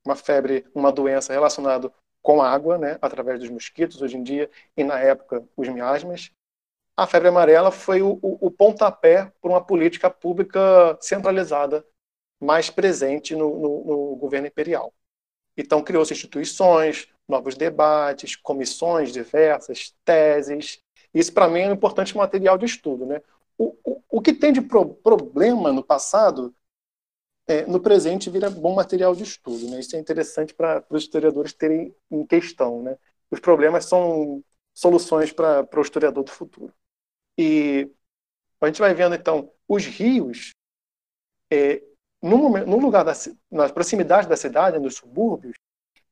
[0.05, 4.83] uma febre, uma doença relacionada com água, né, através dos mosquitos hoje em dia, e
[4.83, 6.31] na época os miasmas,
[6.95, 11.85] a febre amarela foi o, o, o pontapé para uma política pública centralizada
[12.39, 14.93] mais presente no, no, no governo imperial.
[15.55, 20.81] Então, criou-se instituições, novos debates, comissões diversas, teses.
[21.13, 23.05] Isso, para mim, é um importante material de estudo.
[23.05, 23.21] Né?
[23.57, 26.53] O, o, que tem de pro, problema no passado,
[27.47, 29.69] é, no presente, vira bom material de estudo.
[29.69, 29.79] Né?
[29.79, 32.81] Isso é interessante para os historiadores terem em questão.
[32.81, 32.97] Né?
[33.29, 36.73] Os problemas são soluções para o historiador do futuro.
[37.37, 37.89] E
[38.59, 40.51] a gente vai vendo, então, os rios,
[41.51, 41.81] é,
[42.21, 43.13] no, no lugar, da,
[43.49, 45.55] nas proximidades da cidade, nos subúrbios,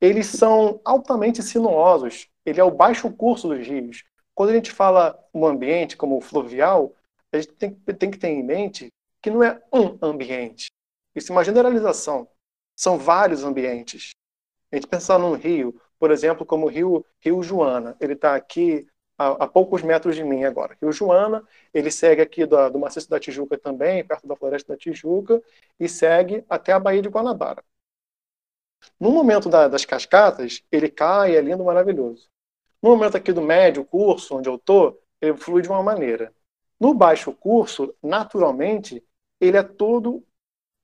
[0.02, 2.28] eles são altamente sinuosos.
[2.46, 4.04] Ele é o baixo curso dos rios.
[4.34, 6.96] Quando a gente fala um ambiente como o fluvial,
[7.32, 8.90] a gente tem, tem que ter em mente
[9.22, 10.72] que não é um ambiente.
[11.16, 12.28] Isso é uma generalização.
[12.76, 14.12] São vários ambientes.
[14.72, 17.96] A gente pensar num rio, por exemplo, como o rio, rio Joana.
[18.00, 18.88] Ele está aqui
[19.18, 20.78] a, a, poucos metros de mim agora.
[20.82, 24.80] Rio Joana, ele segue aqui do, do maciço da Tijuca também, perto da floresta da
[24.80, 25.42] Tijuca,
[25.80, 27.64] e segue até a Baía de Guanabara.
[29.00, 32.30] No momento da, das cascatas, ele cai, é lindo, maravilhoso.
[32.82, 36.34] No momento aqui do médio curso, onde eu estou, ele flui de uma maneira.
[36.80, 39.04] No baixo curso, naturalmente,
[39.40, 40.26] ele é todo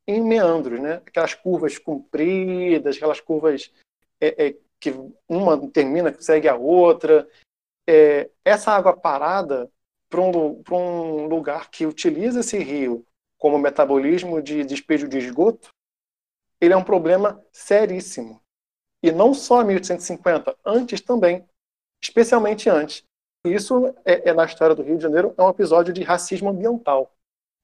[0.08, 0.96] em meandros, né?
[1.06, 3.72] Aquelas curvas compridas, aquelas curvas
[4.20, 4.94] é, é, que
[5.28, 7.28] uma termina, segue a outra.
[7.88, 9.72] É, essa água parada
[10.10, 13.06] para um, um lugar que utiliza esse rio
[13.38, 15.70] como metabolismo de despejo de esgoto,
[16.60, 18.42] ele é um problema seríssimo.
[19.04, 21.48] E não só em 1850, antes também,
[22.02, 23.04] especialmente antes.
[23.46, 27.14] Isso é, é, na história do Rio de Janeiro é um episódio de racismo ambiental,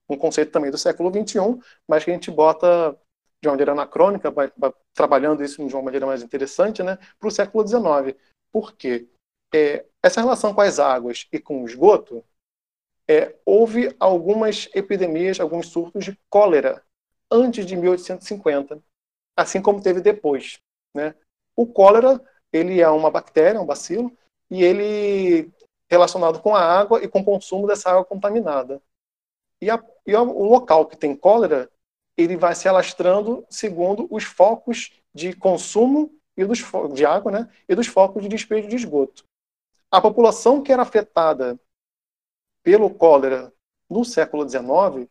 [0.08, 2.96] um conceito também do século XXI, mas que a gente bota
[3.40, 7.28] de uma maneira anacrônica, vai, vai trabalhando isso de uma maneira mais interessante, né, para
[7.28, 8.16] o século XIX.
[8.52, 9.08] Por quê?
[9.52, 12.24] É, essa relação com as águas e com o esgoto,
[13.08, 16.82] é, houve algumas epidemias, alguns surtos de cólera
[17.30, 18.82] antes de 1850,
[19.36, 20.60] assim como teve depois.
[20.94, 21.14] Né?
[21.56, 24.16] O cólera ele é uma bactéria, um bacilo,
[24.50, 25.50] e ele
[25.92, 28.80] relacionado com a água e com o consumo dessa água contaminada.
[29.60, 31.70] E, a, e o local que tem cólera,
[32.16, 37.74] ele vai se alastrando segundo os focos de consumo e dos de água, né, e
[37.74, 39.26] dos focos de despejo de esgoto.
[39.90, 41.60] A população que era afetada
[42.62, 43.52] pelo cólera
[43.90, 45.06] no século XIX,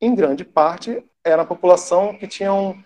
[0.00, 2.82] em grande parte, era a população que tinham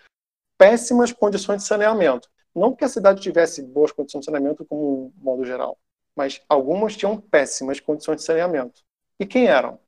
[0.59, 2.29] péssimas condições de saneamento.
[2.55, 5.79] Não que a cidade tivesse boas condições de saneamento como um modo geral,
[6.17, 8.83] mas algumas tinham péssimas condições de saneamento.
[9.19, 9.79] E quem eram?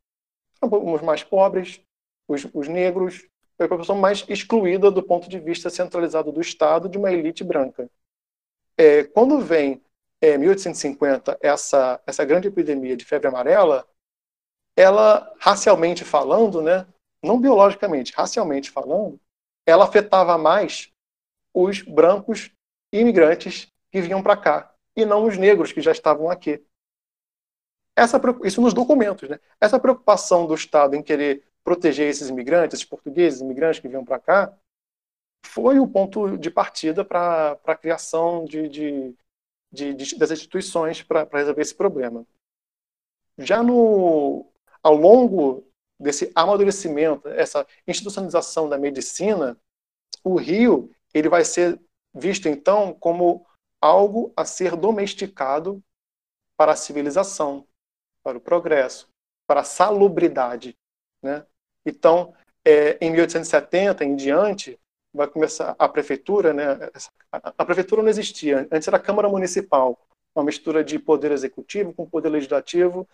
[0.60, 1.80] Os mais pobres,
[2.28, 3.26] os, os negros,
[3.58, 7.90] a população mais excluída do ponto de vista centralizado do Estado de uma elite branca.
[8.76, 9.82] É, quando vem
[10.20, 13.86] é, 1850 essa, essa grande epidemia de febre amarela,
[14.76, 16.86] ela, racialmente falando, né,
[17.22, 19.20] não biologicamente, racialmente falando,
[19.66, 20.90] ela afetava mais
[21.54, 22.50] os brancos
[22.92, 26.64] imigrantes que vinham para cá e não os negros que já estavam aqui.
[27.96, 29.38] Essa, isso nos documentos, né?
[29.60, 34.18] Essa preocupação do Estado em querer proteger esses imigrantes, esses portugueses, imigrantes que vinham para
[34.18, 34.58] cá,
[35.44, 39.14] foi o ponto de partida para a criação de, de,
[39.70, 42.26] de, de, das instituições para resolver esse problema.
[43.38, 44.46] Já no,
[44.82, 45.66] ao longo
[45.98, 49.56] desse amadurecimento, essa institucionalização da medicina,
[50.24, 51.80] o rio ele vai ser
[52.14, 53.46] visto então como
[53.82, 55.82] algo a ser domesticado
[56.56, 57.66] para a civilização,
[58.22, 59.08] para o progresso,
[59.46, 60.78] para a salubridade,
[61.20, 61.44] né?
[61.84, 62.32] Então,
[62.64, 64.78] é, em 1870 em diante,
[65.12, 66.64] vai começar a prefeitura, né?
[67.32, 69.98] A prefeitura não existia, antes era a Câmara Municipal,
[70.34, 73.06] uma mistura de poder executivo com poder legislativo,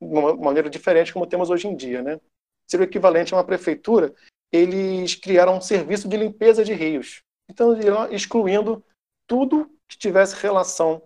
[0.00, 2.18] de uma maneira diferente como temos hoje em dia, né?
[2.66, 4.14] Seria o equivalente a uma prefeitura.
[4.50, 7.22] Eles criaram um serviço de limpeza de rios.
[7.50, 7.76] Então,
[8.10, 8.82] excluindo
[9.28, 11.02] tudo que tivesse relação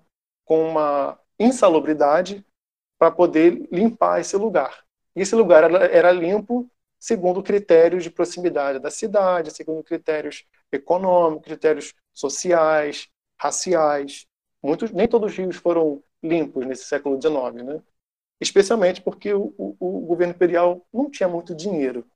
[0.47, 2.43] com uma insalubridade
[2.99, 4.85] para poder limpar esse lugar.
[5.15, 11.95] E esse lugar era, limpo segundo critérios de proximidade da cidade, segundo critérios econômicos, critérios
[12.15, 13.09] sociais,
[13.39, 14.27] raciais.
[14.63, 17.83] Muitos, nem todos os rios foram limpos nesse século XIX, né?
[18.41, 22.07] especialmente porque o, o, o governo imperial não tinha muito dinheiro.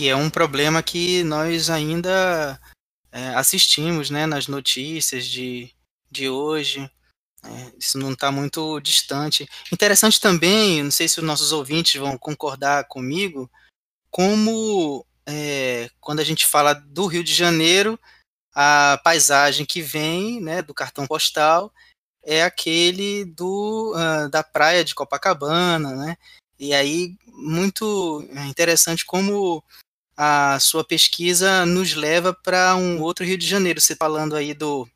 [0.00, 2.58] Que é um problema que nós ainda
[3.12, 5.70] é, assistimos né, nas notícias de,
[6.10, 6.90] de hoje.
[7.44, 9.46] É, isso não está muito distante.
[9.70, 13.50] Interessante também, não sei se os nossos ouvintes vão concordar comigo,
[14.10, 18.00] como é, quando a gente fala do Rio de Janeiro,
[18.54, 21.70] a paisagem que vem né, do cartão postal
[22.22, 26.16] é aquele do, uh, da praia de Copacabana, né?
[26.58, 29.62] E aí, muito interessante como
[30.22, 33.80] a sua pesquisa nos leva para um outro Rio de Janeiro.
[33.80, 34.86] Você falando aí do,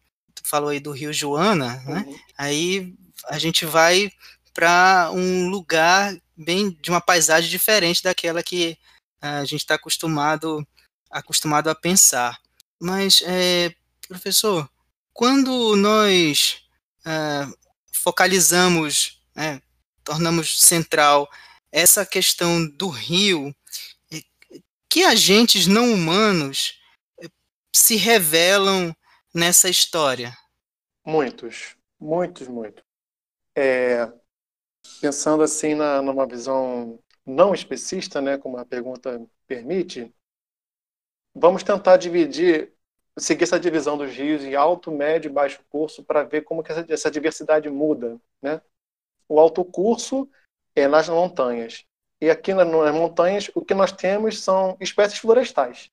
[0.43, 2.05] falou aí do Rio Joana, né?
[2.07, 2.19] Uhum.
[2.37, 2.95] Aí
[3.27, 4.13] a gente vai
[4.53, 8.77] para um lugar bem de uma paisagem diferente daquela que
[9.19, 10.63] a gente está acostumado
[11.11, 12.39] acostumado a pensar.
[12.79, 13.75] Mas, é,
[14.07, 14.69] professor,
[15.11, 16.59] quando nós
[17.07, 17.47] é,
[17.91, 19.59] focalizamos, é,
[20.03, 21.27] tornamos central
[21.73, 23.94] essa questão do rio, é,
[24.95, 26.81] que agentes não humanos
[27.21, 27.27] é,
[27.75, 28.95] se revelam
[29.35, 30.33] nessa história?
[31.05, 32.85] Muitos, muitos, muitos.
[33.57, 34.07] É,
[35.01, 40.15] pensando assim na, numa visão não especista, né, como a pergunta permite,
[41.35, 42.73] vamos tentar dividir,
[43.19, 46.71] seguir essa divisão dos rios em alto, médio e baixo curso para ver como que
[46.71, 48.63] essa, essa diversidade muda, né?
[49.29, 50.31] O alto curso
[50.73, 51.85] é nas montanhas.
[52.21, 55.91] E aqui nas montanhas, o que nós temos são espécies florestais.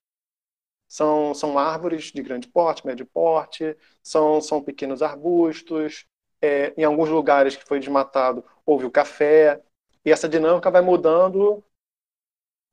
[0.87, 6.05] São, são árvores de grande porte, médio porte, são, são pequenos arbustos.
[6.41, 9.61] É, em alguns lugares que foi desmatado, houve o café.
[10.03, 11.63] E essa dinâmica vai mudando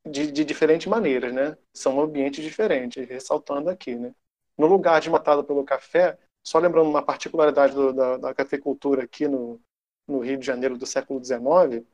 [0.05, 1.57] de, de diferentes maneiras, né?
[1.73, 4.15] São ambientes diferentes, ressaltando aqui, né?
[4.57, 9.61] No lugar desmatado pelo café, só lembrando uma particularidade do, da, da cafeicultura aqui no,
[10.07, 11.87] no Rio de Janeiro do século XIX,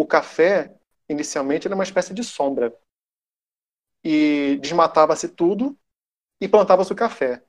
[0.00, 0.74] o café,
[1.10, 2.74] inicialmente, era uma espécie de sombra
[4.02, 5.78] e desmatava-se tudo
[6.40, 7.44] e plantava-se o café.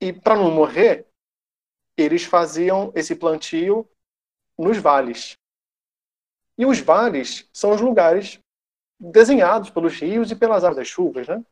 [0.00, 1.06] E para não morrer,
[1.98, 3.86] eles faziam esse plantio
[4.56, 5.36] nos vales.
[6.56, 8.40] E os vales são os lugares
[8.98, 11.44] desenhados pelos rios e pelas águas das chuvas, né?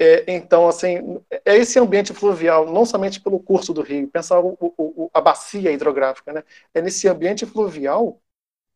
[0.00, 4.58] É, então, assim, é esse ambiente fluvial, não somente pelo curso do rio, pensar o,
[4.60, 6.42] o, a bacia hidrográfica, né?
[6.74, 8.20] É nesse ambiente fluvial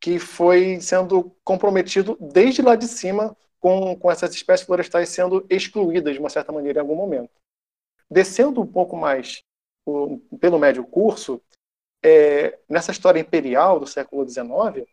[0.01, 6.14] que foi sendo comprometido desde lá de cima com, com essas espécies florestais sendo excluídas
[6.14, 7.30] de uma certa maneira em algum momento.
[8.11, 9.42] Descendo um pouco mais
[9.84, 11.42] o, pelo médio curso,
[12.03, 14.88] é, nessa história imperial do século XIX,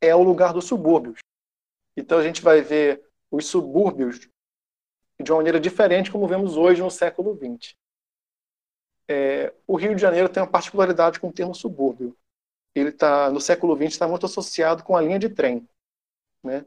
[0.00, 1.18] é o lugar dos subúrbios.
[1.96, 4.28] Então a gente vai ver os subúrbios
[5.20, 7.74] de uma maneira diferente como vemos hoje no século XX.
[9.08, 12.16] É, o Rio de Janeiro tem uma particularidade com o termo subúrbio.
[12.78, 15.68] Ele está no século XX está muito associado com a linha de trem,
[16.42, 16.64] né?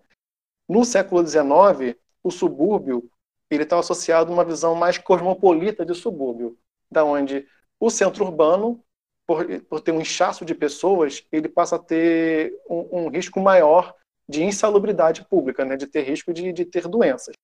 [0.68, 3.10] No século XIX, o subúrbio
[3.50, 6.58] ele estava associado a uma visão mais cosmopolita de subúrbio,
[6.90, 7.46] da onde
[7.80, 8.82] o centro urbano,
[9.28, 13.94] por, por ter um inchaço de pessoas, ele passa a ter um, um risco maior
[14.28, 17.36] de insalubridade pública, né, de ter risco de, de ter doenças.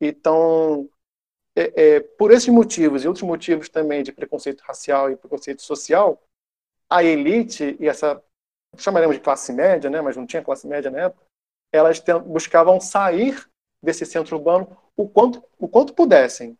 [0.00, 0.88] Então,
[1.56, 6.20] é, é, por esses motivos e outros motivos também de preconceito racial e preconceito social,
[6.94, 8.22] a elite e essa
[8.76, 11.24] chamaremos de classe média, né, mas não tinha classe média na época,
[11.72, 13.44] elas buscavam sair
[13.82, 16.56] desse centro urbano o quanto, o quanto pudessem.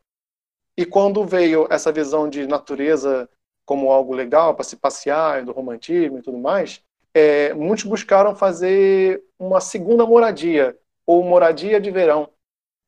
[0.76, 3.28] E quando veio essa visão de natureza
[3.64, 6.82] como algo legal para se passear, do romantismo e tudo mais,
[7.14, 10.76] é, muitos buscaram fazer uma segunda moradia,
[11.07, 12.28] ou moradia de verão,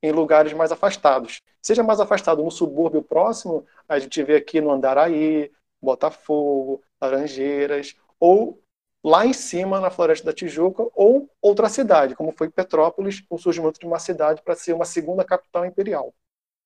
[0.03, 1.41] em lugares mais afastados.
[1.63, 5.51] Seja mais afastado no subúrbio próximo, a gente vê aqui no Andaraí,
[5.81, 8.61] Botafogo, Laranjeiras, ou
[9.05, 13.79] lá em cima na Floresta da Tijuca, ou outra cidade, como foi Petrópolis, o surgimento
[13.79, 16.13] de uma cidade para ser uma segunda capital imperial.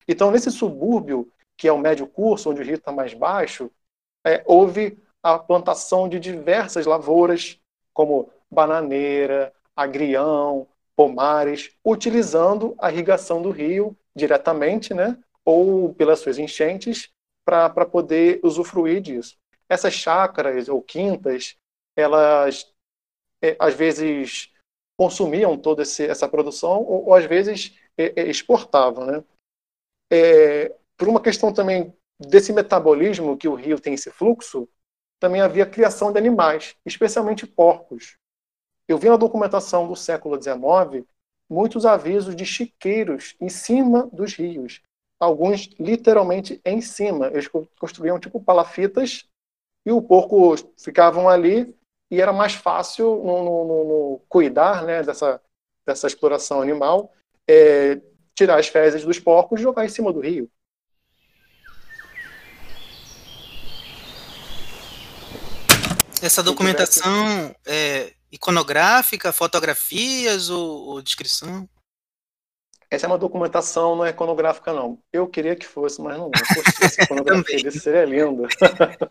[0.08, 3.70] Então, nesse subúrbio, que é o médio curso, onde o rio está mais baixo,
[4.24, 7.60] é, houve a plantação de diversas lavouras,
[7.92, 17.10] como bananeira, agrião, pomares, utilizando a irrigação do rio diretamente, né, ou pelas suas enchentes,
[17.50, 19.36] para poder usufruir disso.
[19.68, 21.56] Essas chácaras ou quintas
[21.96, 22.72] elas
[23.42, 24.52] é, às vezes
[24.96, 29.24] consumiam toda esse, essa produção ou, ou às vezes é, é, exportavam, né?
[30.12, 34.68] É, por uma questão também desse metabolismo que o rio tem esse fluxo,
[35.18, 38.16] também havia criação de animais, especialmente porcos.
[38.86, 41.04] Eu vi na documentação do século XIX
[41.48, 44.82] muitos avisos de chiqueiros em cima dos rios,
[45.20, 47.26] alguns literalmente em cima.
[47.28, 47.48] Eles
[47.78, 49.26] construíam tipo palafitas
[49.84, 51.74] e o porco ficavam ali
[52.10, 55.40] e era mais fácil no, no, no cuidar né, dessa,
[55.86, 57.12] dessa exploração animal,
[57.48, 58.00] é,
[58.34, 60.50] tirar as fezes dos porcos e jogar em cima do rio.
[66.22, 71.68] Essa documentação é iconográfica, fotografias ou, ou, descrição?
[72.90, 74.98] Essa é uma documentação não é iconográfica, não.
[75.12, 76.30] Eu queria que fosse, mas não é.
[76.30, 78.48] Poxa, essa iconografia desse seria linda.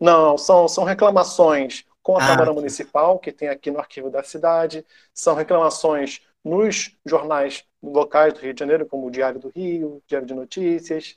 [0.00, 2.26] não, são, são reclamações com a ah.
[2.26, 4.84] Câmara Municipal, que tem aqui no arquivo da cidade.
[5.14, 10.26] São reclamações nos jornais locais do Rio de Janeiro, como o Diário do Rio, Diário
[10.26, 11.16] de Notícias,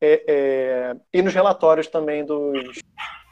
[0.00, 2.80] é, é, e nos relatórios também dos,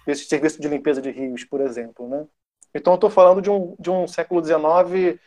[0.04, 2.08] desse serviço de limpeza de rios, por exemplo.
[2.08, 2.26] Né?
[2.74, 5.18] Então, eu estou falando de um, de um século XIX,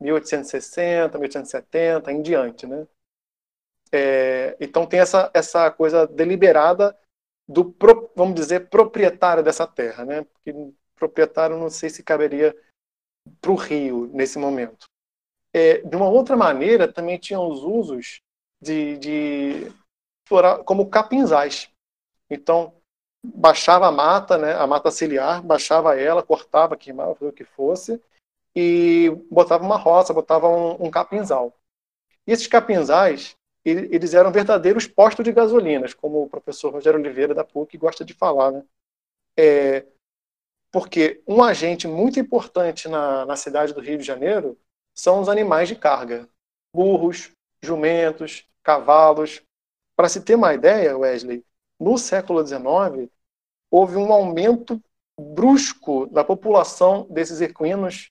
[0.00, 2.66] 1860, 1870, em diante.
[2.66, 2.86] Né?
[3.92, 6.96] É, então, tem essa, essa coisa deliberada
[7.48, 7.74] do,
[8.14, 10.22] vamos dizer, proprietário dessa terra, né?
[10.22, 10.54] Porque
[10.94, 12.56] proprietário não sei se caberia
[13.40, 14.86] para o rio nesse momento.
[15.52, 18.20] É, de uma outra maneira, também tinham os usos
[18.62, 19.72] de, de
[20.64, 21.68] como capinzais.
[22.30, 22.72] Então,
[23.24, 28.00] baixava a mata, né, a mata ciliar, baixava ela, cortava, queimava, o que fosse,
[28.54, 31.54] e botava uma roça, botava um, um capinzal.
[32.26, 37.44] E esses capinzais, eles eram verdadeiros postos de gasolinas, como o professor Rogério Oliveira da
[37.44, 38.52] PUC gosta de falar.
[38.52, 38.64] Né?
[39.36, 39.86] É,
[40.72, 44.58] porque um agente muito importante na, na cidade do Rio de Janeiro
[44.94, 46.28] são os animais de carga:
[46.74, 47.32] burros,
[47.62, 49.42] jumentos, cavalos.
[49.96, 51.44] Para se ter uma ideia, Wesley,
[51.78, 53.10] no século XIX
[53.70, 54.82] houve um aumento
[55.18, 58.10] brusco da população desses equinos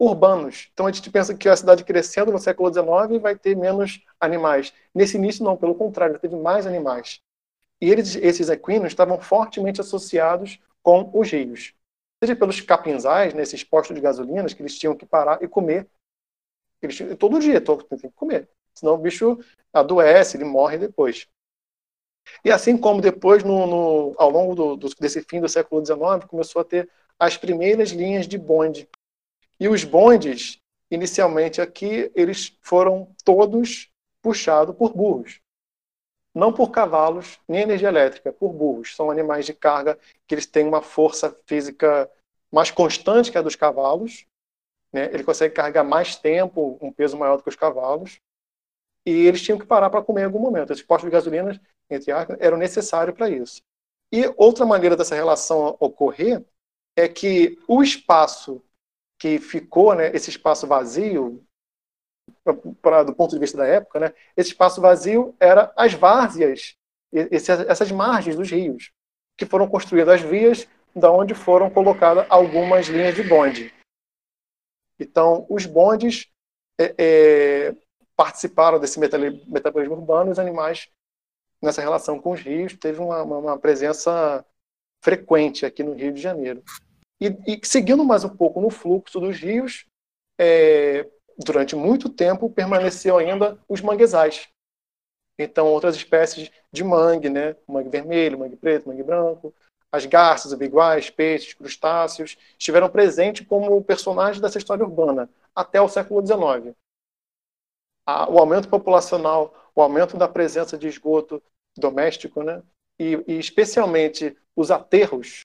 [0.00, 0.70] urbanos.
[0.72, 4.72] Então a gente pensa que a cidade crescendo no século XIX vai ter menos animais.
[4.94, 7.20] Nesse início não, pelo contrário, teve mais animais.
[7.80, 11.74] E eles, esses equinos estavam fortemente associados com os rios
[12.22, 15.88] seja pelos capinzais, nesses postos de gasolinas, que eles tinham que parar e comer.
[16.82, 18.48] Eles, todo dia, todo, tem que comer.
[18.74, 19.38] Senão o bicho
[19.72, 21.26] adoece, ele morre depois.
[22.44, 26.24] E assim como depois, no, no ao longo do, do, desse fim do século XIX,
[26.28, 26.88] começou a ter
[27.18, 28.88] as primeiras linhas de bonde.
[29.60, 30.58] E os bondes,
[30.90, 35.40] inicialmente aqui, eles foram todos puxados por burros
[36.34, 38.94] não por cavalos nem energia elétrica, por burros.
[38.94, 42.10] São animais de carga que eles têm uma força física
[42.50, 44.26] mais constante que a dos cavalos.
[44.92, 45.06] Né?
[45.12, 48.20] Ele consegue carregar mais tempo, um peso maior do que os cavalos.
[49.04, 50.72] E eles tinham que parar para comer em algum momento.
[50.72, 53.62] Esses postos de gasolina, entre aspas, eram necessários para isso.
[54.12, 56.44] E outra maneira dessa relação ocorrer
[56.96, 58.62] é que o espaço
[59.20, 61.44] que ficou, né, esse espaço vazio,
[62.80, 66.74] pra, do ponto de vista da época, né, esse espaço vazio era as várzeas,
[67.12, 68.90] esse, essas margens dos rios,
[69.36, 70.66] que foram construídas as vias,
[70.96, 73.72] da onde foram colocadas algumas linhas de bonde.
[74.98, 76.28] Então, os bondes
[76.78, 77.76] é, é,
[78.16, 80.88] participaram desse metabolismo urbano, os animais
[81.62, 84.44] nessa relação com os rios teve uma, uma presença
[85.02, 86.62] frequente aqui no Rio de Janeiro.
[87.20, 89.86] E, e seguindo mais um pouco no fluxo dos rios,
[90.38, 91.08] é,
[91.38, 94.48] durante muito tempo permaneceu ainda os manguezais.
[95.38, 97.56] Então, outras espécies de mangue, né?
[97.66, 99.54] Mangue vermelho, mangue preto, mangue branco,
[99.92, 106.24] as garças, biguais, peixes, crustáceos, estiveram presentes como personagens dessa história urbana até o século
[106.24, 106.74] XIX.
[108.28, 111.42] O aumento populacional, o aumento da presença de esgoto
[111.76, 112.62] doméstico, né?
[113.00, 115.40] e, e especialmente os aterros,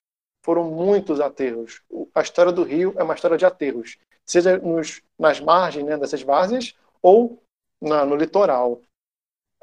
[0.46, 1.82] foram muitos aterros.
[2.14, 6.22] A história do Rio é uma história de aterros, seja nos, nas margens né, dessas
[6.22, 7.42] várzeas ou
[7.82, 8.80] na, no litoral.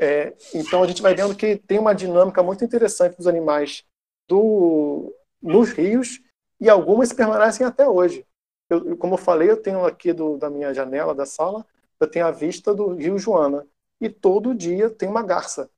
[0.00, 3.84] É, então a gente vai vendo que tem uma dinâmica muito interessante dos animais
[4.28, 6.20] do, nos rios
[6.60, 8.26] e algumas permanecem até hoje.
[8.68, 11.64] Eu, como eu falei, eu tenho aqui do, da minha janela da sala,
[12.00, 13.64] eu tenho a vista do Rio Joana
[14.00, 15.70] e todo dia tem uma garça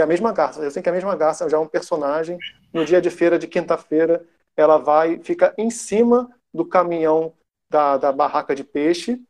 [0.00, 0.60] é a mesma garça.
[0.60, 2.38] Eu sei que a mesma garça já é um personagem.
[2.72, 4.24] No dia de feira de quinta-feira,
[4.56, 7.32] ela vai, fica em cima do caminhão
[7.68, 9.22] da, da barraca de peixe,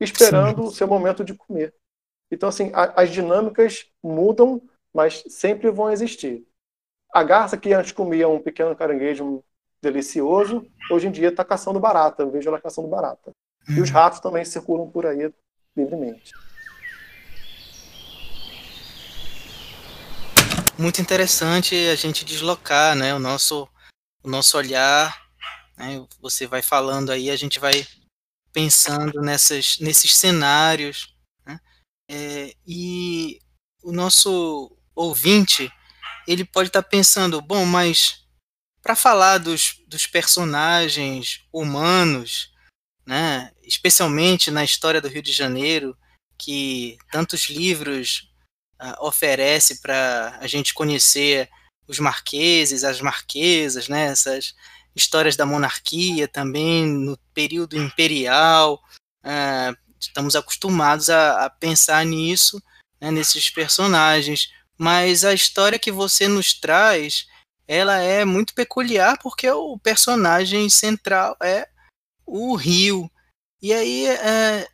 [0.00, 0.68] esperando Sim.
[0.68, 1.74] o seu momento de comer.
[2.30, 4.60] Então, assim, a, as dinâmicas mudam,
[4.92, 6.44] mas sempre vão existir.
[7.12, 9.42] A garça que antes comia um pequeno caranguejo
[9.80, 12.22] delicioso, hoje em dia está caçando barata.
[12.22, 13.30] Eu vejo ela caçando barata.
[13.68, 13.94] E os uhum.
[13.94, 15.32] ratos também circulam por aí
[15.76, 16.32] livremente.
[20.78, 23.68] Muito interessante a gente deslocar, né, o nosso,
[24.22, 25.26] o nosso olhar,
[25.76, 27.86] né, você vai falando aí, a gente vai
[28.52, 31.14] pensando nessas, nesses cenários,
[31.44, 31.58] né,
[32.10, 33.40] é, e
[33.82, 35.72] o nosso ouvinte,
[36.26, 38.26] ele pode estar tá pensando, bom, mas
[38.82, 42.52] para falar dos, dos personagens humanos,
[43.06, 45.96] né, especialmente na história do Rio de Janeiro,
[46.38, 48.30] que tantos livros
[48.80, 51.48] uh, oferece para a gente conhecer
[51.88, 54.54] os marqueses, as marquesas, né, essas
[54.94, 58.82] histórias da monarquia também no período imperial.
[59.24, 62.62] Uh, estamos acostumados a, a pensar nisso,
[63.00, 67.26] né, nesses personagens, mas a história que você nos traz,
[67.66, 71.68] ela é muito peculiar porque o personagem central é
[72.24, 73.10] o rio.
[73.60, 74.68] E aí é,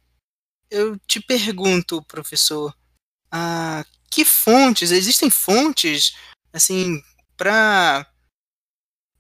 [0.71, 2.75] eu te pergunto, professor,
[3.33, 6.15] ah, que fontes, existem fontes,
[6.53, 7.03] assim,
[7.37, 8.07] para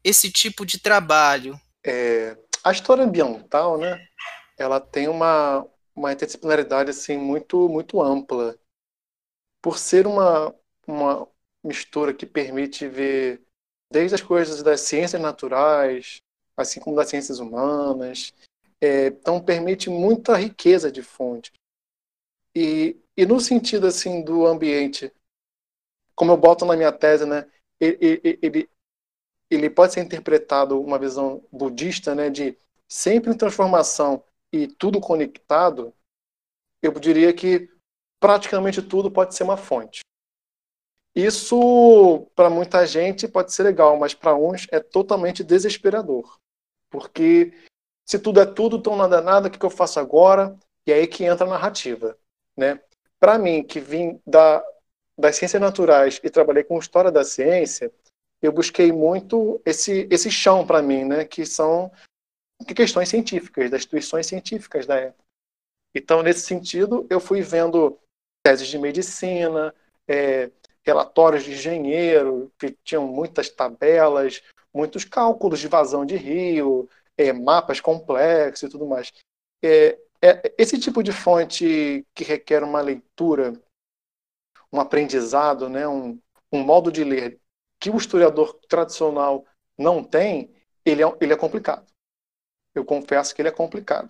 [0.04, 1.58] esse tipo de trabalho?
[1.84, 4.06] É, a história ambiental, né,
[4.58, 8.58] ela tem uma, uma interdisciplinaridade, assim, muito, muito ampla.
[9.62, 10.54] Por ser uma,
[10.86, 11.26] uma
[11.64, 13.42] mistura que permite ver
[13.90, 16.20] desde as coisas das ciências naturais,
[16.56, 18.34] assim como das ciências humanas,
[18.80, 21.52] é, então permite muita riqueza de fontes.
[22.54, 25.12] E e no sentido assim do ambiente,
[26.14, 27.50] como eu boto na minha tese, né,
[27.80, 28.70] ele, ele,
[29.50, 32.56] ele pode ser interpretado uma visão budista, né, de
[32.88, 35.94] sempre em transformação e tudo conectado.
[36.82, 37.70] Eu diria que
[38.20, 40.00] praticamente tudo pode ser uma fonte.
[41.14, 46.38] Isso para muita gente pode ser legal, mas para uns é totalmente desesperador,
[46.88, 47.52] porque
[48.06, 50.58] se tudo é tudo, então nada é nada, o que eu faço agora?
[50.86, 52.18] E aí que entra a narrativa,
[52.56, 52.80] né?
[53.22, 54.64] Para mim, que vim da,
[55.16, 57.92] das ciências naturais e trabalhei com história da ciência,
[58.42, 61.92] eu busquei muito esse, esse chão para mim, né, que são
[62.74, 65.22] questões científicas, das instituições científicas da época.
[65.94, 67.96] Então, nesse sentido, eu fui vendo
[68.44, 69.72] teses de medicina,
[70.08, 70.50] é,
[70.82, 74.42] relatórios de engenheiro, que tinham muitas tabelas,
[74.74, 79.12] muitos cálculos de vazão de rio, é, mapas complexos e tudo mais.
[79.62, 83.60] É, é, esse tipo de fonte que requer uma leitura,
[84.72, 86.18] um aprendizado, né, um,
[86.52, 87.40] um modo de ler
[87.80, 89.44] que o historiador tradicional
[89.76, 90.54] não tem,
[90.84, 91.84] ele é, ele é complicado.
[92.72, 94.08] Eu confesso que ele é complicado.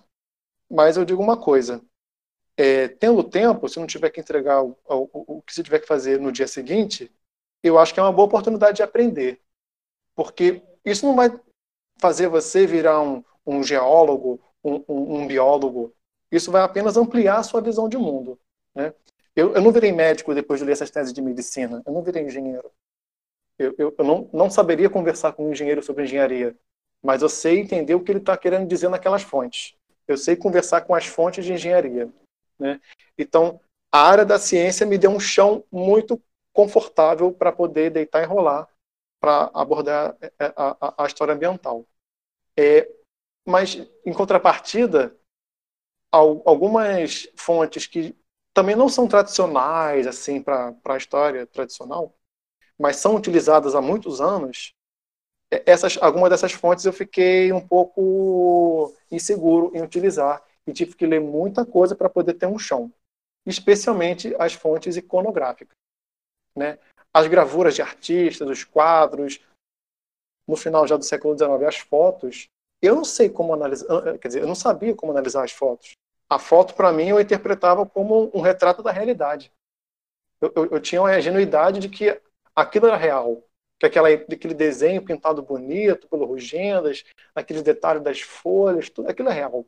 [0.71, 1.83] Mas eu digo uma coisa:
[2.57, 5.87] é, tendo tempo, se não tiver que entregar o, o, o que você tiver que
[5.87, 7.11] fazer no dia seguinte,
[7.63, 9.41] eu acho que é uma boa oportunidade de aprender.
[10.15, 11.29] Porque isso não vai
[11.99, 15.95] fazer você virar um, um geólogo, um, um, um biólogo
[16.33, 18.39] isso vai apenas ampliar a sua visão de mundo.
[18.75, 18.93] Né?
[19.37, 22.25] Eu, eu não virei médico depois de ler essas teses de medicina, eu não virei
[22.25, 22.71] engenheiro.
[23.59, 26.57] Eu, eu, eu não, não saberia conversar com um engenheiro sobre engenharia,
[27.03, 29.75] mas eu sei entender o que ele está querendo dizer naquelas fontes.
[30.09, 32.09] Eu sei conversar com as fontes de engenharia.
[32.59, 32.81] Né?
[33.17, 33.61] Então,
[33.91, 36.21] a área da ciência me deu um chão muito
[36.53, 38.69] confortável para poder deitar e rolar
[39.21, 41.87] para abordar a, a, a, história ambiental.
[42.59, 42.91] É,
[43.47, 45.17] mas, em contrapartida,
[46.13, 48.15] algumas fontes que
[48.55, 52.15] também não são tradicionais assim para a história tradicional,
[52.79, 54.75] mas são utilizadas há muitos anos,
[55.67, 61.21] essas, algumas dessas fontes eu fiquei um pouco inseguro em utilizar e tive que ler
[61.21, 62.93] muita coisa para poder ter um chão,
[63.47, 65.77] especialmente as fontes iconográficas,
[66.57, 66.79] né?
[67.13, 69.41] As gravuras de artistas, os quadros,
[70.49, 72.49] no final já do século XIX, as fotos,
[72.81, 75.97] eu não sei como analisar, quer dizer, eu não sabia como analisar as fotos.
[76.33, 79.53] A foto, para mim, eu interpretava como um retrato da realidade.
[80.41, 82.19] Eu, eu, eu, tinha uma ingenuidade de que
[82.57, 83.47] aquilo era real,
[83.79, 87.05] que aquela, aquele desenho pintado bonito pelo Rugendas,
[87.35, 89.67] aqueles detalhes das folhas, tudo aquilo é real.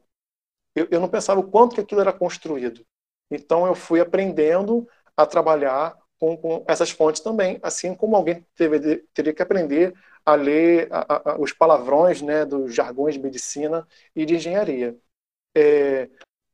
[0.74, 2.82] Eu, eu não pensava o quanto que aquilo era construído.
[3.30, 9.04] Então eu fui aprendendo a trabalhar com, com essas fontes também, assim como alguém teve,
[9.12, 9.92] teria que aprender
[10.24, 13.86] a ler a, a, os palavrões né, dos jargões de medicina
[14.16, 14.96] e de engenharia.
[15.54, 16.08] É,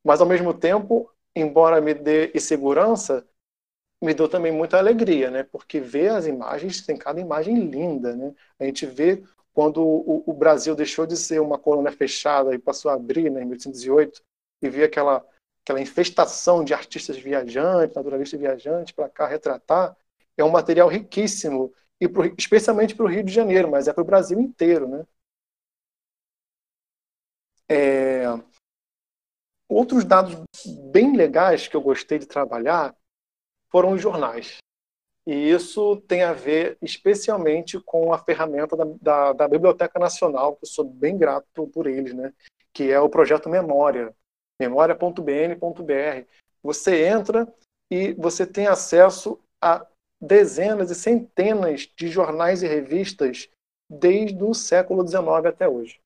[0.05, 3.27] mas, ao mesmo tempo, embora me dê insegurança,
[4.03, 5.43] me deu também muita alegria, né?
[5.43, 8.35] Porque ver as imagens, tem cada imagem linda, né?
[8.59, 9.23] A gente vê
[9.53, 13.43] quando o, o Brasil deixou de ser uma colônia fechada e passou a abrir, né,
[13.43, 14.23] em 1808,
[14.63, 15.25] e vê aquela
[15.63, 19.97] aquela infestação de artistas viajantes, naturalistas viajantes para cá retratar,
[20.37, 24.03] é um material riquíssimo e pro, especialmente para o Rio de Janeiro, mas é para
[24.03, 25.05] o Brasil inteiro, né?
[27.69, 28.25] É...
[29.71, 30.35] Outros dados
[30.91, 32.93] bem legais que eu gostei de trabalhar
[33.71, 34.57] foram os jornais.
[35.25, 40.65] E isso tem a ver especialmente com a ferramenta da, da, da Biblioteca Nacional, que
[40.65, 42.33] eu sou bem grato por eles, né?
[42.73, 44.13] que é o projeto Memória,
[44.59, 46.27] memória.bn.br.
[46.65, 47.47] Você entra
[47.89, 49.87] e você tem acesso a
[50.21, 53.49] dezenas e centenas de jornais e revistas
[53.89, 56.01] desde o século XIX até hoje.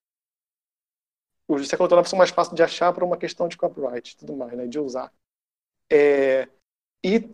[1.49, 4.37] Os do século XIX são mais fáceis de achar por uma questão de copyright tudo
[4.37, 5.13] mais, né, de usar.
[5.91, 6.49] É,
[7.05, 7.31] e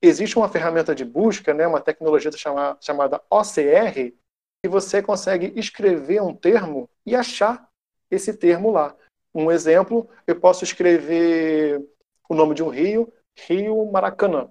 [0.00, 4.14] existe uma ferramenta de busca, né, uma tecnologia chamada, chamada OCR,
[4.62, 7.68] que você consegue escrever um termo e achar
[8.10, 8.96] esse termo lá.
[9.34, 11.84] Um exemplo, eu posso escrever
[12.28, 14.50] o nome de um rio, Rio Maracanã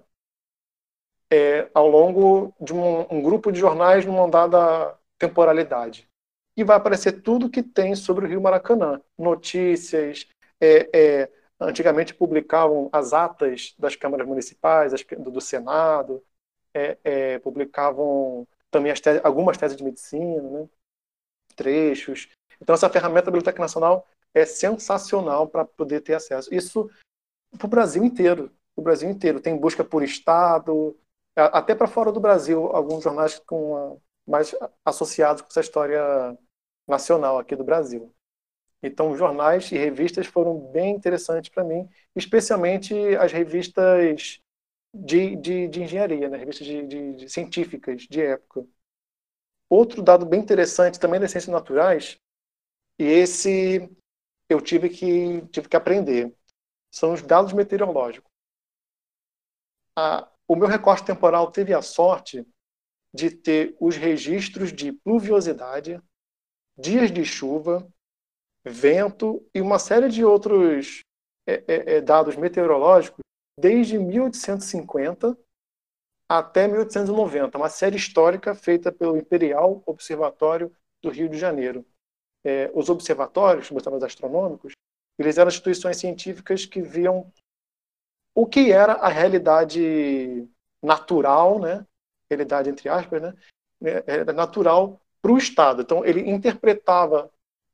[1.30, 6.07] é, ao longo de um, um, grupo de jornais numa dada temporalidade.
[6.58, 9.00] E vai aparecer tudo que tem sobre o Rio Maracanã.
[9.16, 10.26] Notícias,
[10.60, 16.20] é, é, antigamente publicavam as atas das câmaras municipais, as, do, do, Senado,
[16.74, 18.92] é, é, publicavam também
[19.22, 20.68] algumas teses de medicina, né?
[21.54, 22.28] trechos.
[22.60, 24.04] Então essa ferramenta da Biblioteca Nacional
[24.34, 26.52] é sensacional para poder ter acesso.
[26.52, 26.90] Isso
[27.56, 28.50] para o Brasil inteiro.
[28.74, 30.98] O Brasil inteiro tem busca por estado,
[31.36, 34.52] até para fora do Brasil, alguns jornais com mais
[34.84, 36.36] associados com essa história
[36.88, 38.14] nacional aqui do Brasil.
[38.82, 44.40] Então, jornais e revistas foram bem interessantes para mim, especialmente as revistas
[44.94, 46.38] de, de, de engenharia, né?
[46.38, 48.66] revistas de, de, de, científicas de época.
[49.68, 52.18] Outro dado bem interessante também das ciências naturais,
[52.98, 53.90] e esse
[54.48, 56.34] eu tive que, tive que aprender,
[56.90, 58.30] são os dados meteorológicos.
[59.96, 62.46] A, o meu recorte temporal teve a sorte
[63.12, 66.00] de ter os registros de pluviosidade,
[66.78, 67.86] dias de chuva,
[68.64, 71.02] vento e uma série de outros
[71.46, 73.20] é, é, é dados meteorológicos
[73.58, 75.36] desde 1850
[76.28, 80.70] até 1890, uma série histórica feita pelo Imperial Observatório
[81.02, 81.84] do Rio de Janeiro.
[82.44, 84.74] É, os observatórios, os astronômicos,
[85.18, 87.32] eles eram instituições científicas que viam
[88.34, 90.46] o que era a realidade
[90.82, 91.84] natural, né?
[92.30, 93.34] realidade entre aspas, né?
[93.80, 95.82] É, natural para o Estado.
[95.82, 97.30] Então, ele interpretava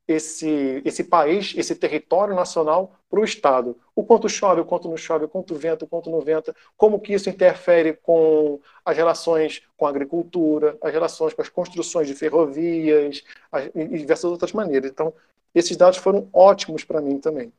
[0.07, 3.77] esse, esse país, esse território nacional para o Estado.
[3.95, 6.99] O quanto chove, o quanto não chove, o quanto venta, o quanto não venta, como
[6.99, 12.13] que isso interfere com as relações com a agricultura, as relações com as construções de
[12.13, 14.91] ferrovias as, e diversas outras maneiras.
[14.91, 15.13] Então,
[15.53, 17.51] esses dados foram ótimos para mim também.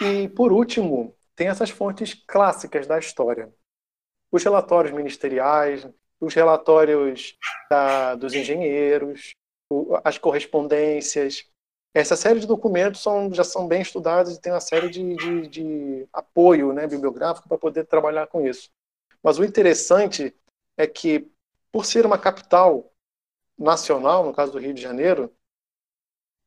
[0.00, 3.52] E, por último, tem essas fontes clássicas da história.
[4.30, 5.88] Os relatórios ministeriais,
[6.20, 7.36] os relatórios
[7.70, 9.34] da, dos engenheiros,
[9.70, 11.46] o, as correspondências.
[11.94, 15.48] Essa série de documentos são, já são bem estudados e tem uma série de, de,
[15.48, 18.70] de apoio né, bibliográfico para poder trabalhar com isso.
[19.22, 20.34] Mas o interessante
[20.76, 21.30] é que,
[21.72, 22.92] por ser uma capital
[23.58, 25.32] nacional, no caso do Rio de Janeiro,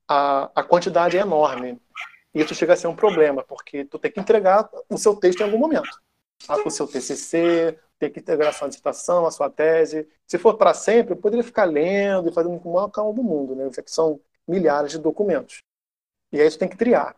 [0.07, 1.79] a, a quantidade é enorme
[2.33, 5.43] isso chega a ser um problema, porque tu tem que entregar o seu texto em
[5.43, 5.89] algum momento.
[6.65, 10.09] O seu TCC, tem que entregar a sua dissertação, a sua tese.
[10.25, 13.21] Se for para sempre, eu poderia ficar lendo e fazendo com o maior calma do
[13.21, 13.69] mundo, né?
[13.69, 15.61] que são milhares de documentos.
[16.31, 17.15] E aí isso tem que triar.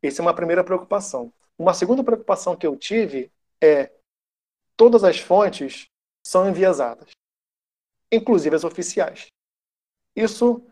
[0.00, 1.32] Essa é uma primeira preocupação.
[1.58, 3.28] Uma segunda preocupação que eu tive
[3.60, 3.90] é
[4.76, 5.88] todas as fontes
[6.24, 7.10] são enviesadas,
[8.12, 9.26] inclusive as oficiais.
[10.14, 10.64] Isso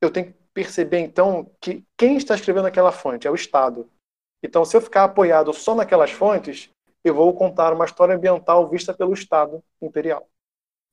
[0.00, 3.88] eu tenho que perceber então que quem está escrevendo aquela fonte é o Estado.
[4.42, 6.70] Então, se eu ficar apoiado só naquelas fontes,
[7.04, 10.28] eu vou contar uma história ambiental vista pelo Estado imperial.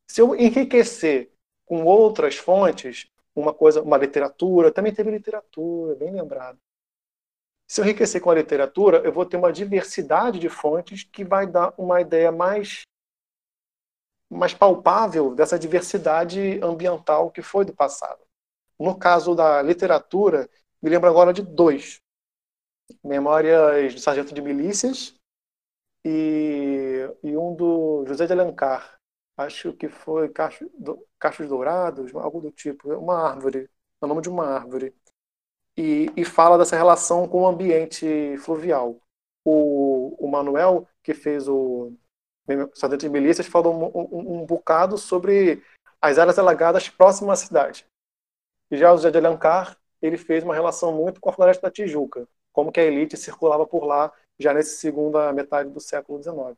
[0.07, 1.31] Se eu enriquecer
[1.65, 6.59] com outras fontes, uma coisa, uma literatura, também teve literatura, bem lembrado.
[7.67, 11.45] Se eu enriquecer com a literatura, eu vou ter uma diversidade de fontes que vai
[11.45, 12.81] dar uma ideia mais
[14.31, 18.23] mais palpável dessa diversidade ambiental que foi do passado.
[18.77, 20.47] No caso da literatura,
[20.81, 21.99] me lembro agora de dois.
[23.03, 25.18] Memórias do Sargento de Milícias
[26.05, 28.99] e, e um do José de Alencar.
[29.37, 32.93] Acho que foi Cachos, do, Cachos Dourados, algo do tipo.
[32.93, 33.69] Uma árvore,
[34.01, 34.93] o nome de uma árvore.
[35.77, 38.99] E, e fala dessa relação com o ambiente fluvial.
[39.45, 41.93] O, o Manuel, que fez o
[42.73, 45.63] Sargento de Milícias, falou um, um, um bocado sobre
[46.01, 47.85] as áreas alagadas próximas à cidade.
[48.71, 51.71] E já o José de Alencar, ele fez uma relação muito com a Floresta da
[51.71, 56.57] Tijuca, como que a elite circulava por lá já nessa segunda metade do século XIX.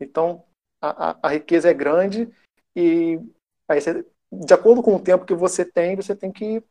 [0.00, 0.44] Então,
[0.80, 2.28] a, a, a riqueza é grande
[2.74, 3.20] e
[3.68, 6.62] você, de acordo com o tempo que você tem, você tem que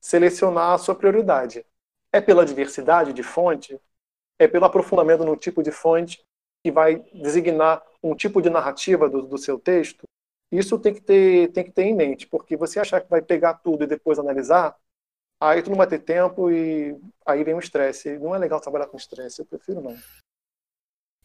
[0.00, 1.64] selecionar a sua prioridade.
[2.12, 3.80] É pela diversidade de fonte?
[4.38, 6.24] É pelo aprofundamento no tipo de fonte
[6.64, 10.04] que vai designar um tipo de narrativa do, do seu texto?
[10.50, 13.54] Isso tem que, ter, tem que ter em mente, porque você achar que vai pegar
[13.54, 14.76] tudo e depois analisar,
[15.42, 18.18] aí tu não vai ter tempo e aí vem o estresse.
[18.18, 19.96] Não é legal trabalhar com estresse, eu prefiro não.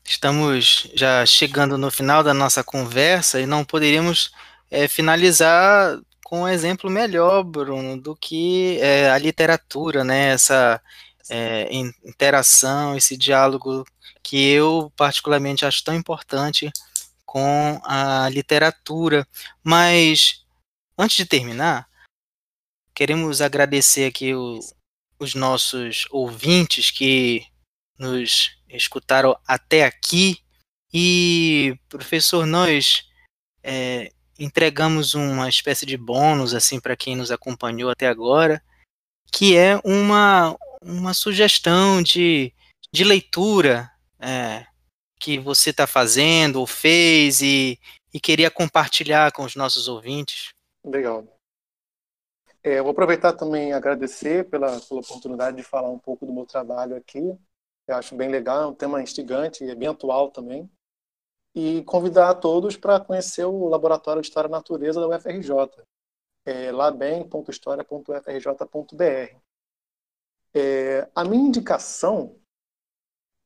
[0.04, 4.32] Estamos já chegando no final da nossa conversa e não poderíamos
[4.72, 10.30] é, finalizar com um exemplo melhor, Bruno, do que é, a literatura, né?
[10.30, 10.82] Essa
[11.30, 11.70] é,
[12.04, 13.86] interação, esse diálogo
[14.24, 16.72] que eu particularmente acho tão importante
[17.26, 19.28] com a literatura.
[19.64, 20.44] Mas
[20.98, 21.88] antes de terminar,
[22.98, 24.60] queremos agradecer aqui o,
[25.20, 27.46] os nossos ouvintes que
[28.00, 30.40] nos escutaram até aqui.
[30.92, 33.08] E, professor, nós
[33.62, 38.64] é, entregamos uma espécie de bônus assim para quem nos acompanhou até agora,
[39.32, 42.52] que é uma, uma sugestão de,
[42.92, 44.66] de leitura é,
[45.20, 47.80] que você está fazendo ou fez e,
[48.12, 50.50] e queria compartilhar com os nossos ouvintes.
[50.84, 51.37] Legal.
[52.64, 56.46] É, vou aproveitar também e agradecer pela, pela oportunidade de falar um pouco do meu
[56.46, 57.22] trabalho aqui.
[57.88, 60.70] Eu acho bem legal, é um tema instigante e é bem atual também.
[61.56, 65.52] E convidar a todos para conhecer o Laboratório de História e Natureza da UFRJ,
[66.46, 69.38] é labem.história.ufrj.br.
[70.54, 72.36] É, a minha indicação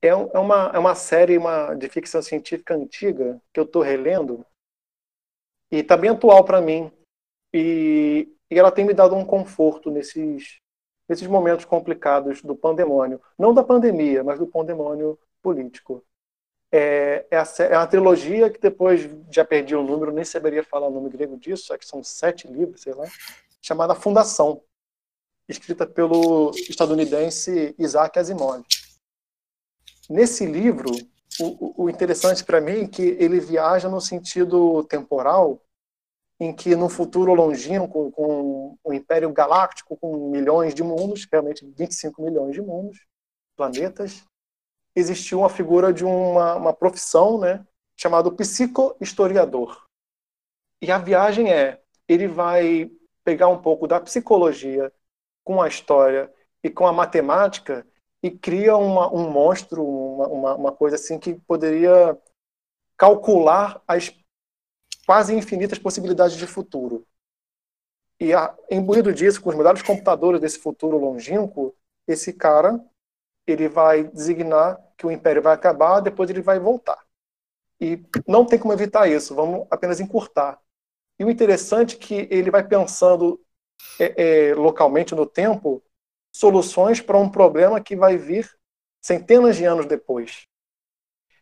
[0.02, 4.46] é, é, uma, é uma série uma, de ficção científica antiga que eu estou relendo
[5.72, 6.92] e está bem atual para mim.
[7.54, 10.60] E e ela tem me dado um conforto nesses,
[11.08, 13.22] nesses momentos complicados do pandemônio.
[13.40, 16.04] Não da pandemia, mas do pandemônio político.
[16.70, 20.88] É, é, a, é uma trilogia que depois já perdi o número, nem saberia falar
[20.88, 23.06] o nome grego disso, só que são sete livros, sei lá,
[23.62, 24.62] chamada Fundação,
[25.48, 28.64] escrita pelo estadunidense Isaac Asimov.
[30.10, 30.92] Nesse livro,
[31.40, 35.62] o, o interessante para mim é que ele viaja no sentido temporal
[36.42, 42.20] em que no futuro longínquo, com o Império Galáctico, com milhões de mundos, realmente 25
[42.20, 43.06] milhões de mundos,
[43.56, 44.26] planetas,
[44.96, 47.64] existiu uma figura de uma, uma profissão, né,
[47.96, 49.86] chamado psicohistoriador.
[50.82, 52.90] E a viagem é, ele vai
[53.24, 54.92] pegar um pouco da psicologia
[55.44, 56.34] com a história
[56.64, 57.86] e com a matemática
[58.24, 62.18] e cria uma, um monstro, uma, uma, uma coisa assim que poderia
[62.98, 64.10] calcular as
[65.12, 67.06] quase infinitas possibilidades de futuro.
[68.18, 71.76] E a, imbuído disso, com os melhores computadores desse futuro longínquo,
[72.08, 72.82] esse cara
[73.46, 76.98] ele vai designar que o império vai acabar, depois ele vai voltar.
[77.78, 80.62] E não tem como evitar isso, vamos apenas encurtar.
[81.20, 83.38] E o interessante é que ele vai pensando
[84.00, 85.84] é, é, localmente no tempo
[86.34, 88.50] soluções para um problema que vai vir
[89.02, 90.48] centenas de anos depois.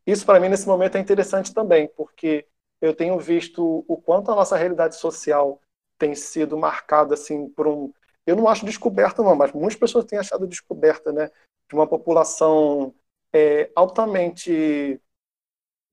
[0.07, 2.47] Isso para mim nesse momento é interessante também, porque
[2.81, 5.61] eu tenho visto o quanto a nossa realidade social
[5.97, 7.93] tem sido marcada assim por um
[8.25, 11.29] eu não acho descoberta não mas muitas pessoas têm achado descoberta né
[11.67, 12.93] de uma população
[13.33, 14.99] é, altamente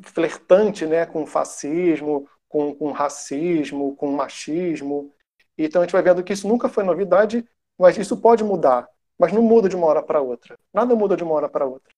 [0.03, 5.13] flertante né com fascismo com, com racismo com machismo.
[5.59, 7.45] Então a gente vai vendo que isso nunca foi novidade
[7.79, 8.89] mas isso pode mudar.
[9.19, 10.59] Mas não muda de uma hora para outra.
[10.73, 11.93] Nada muda de uma hora para outra.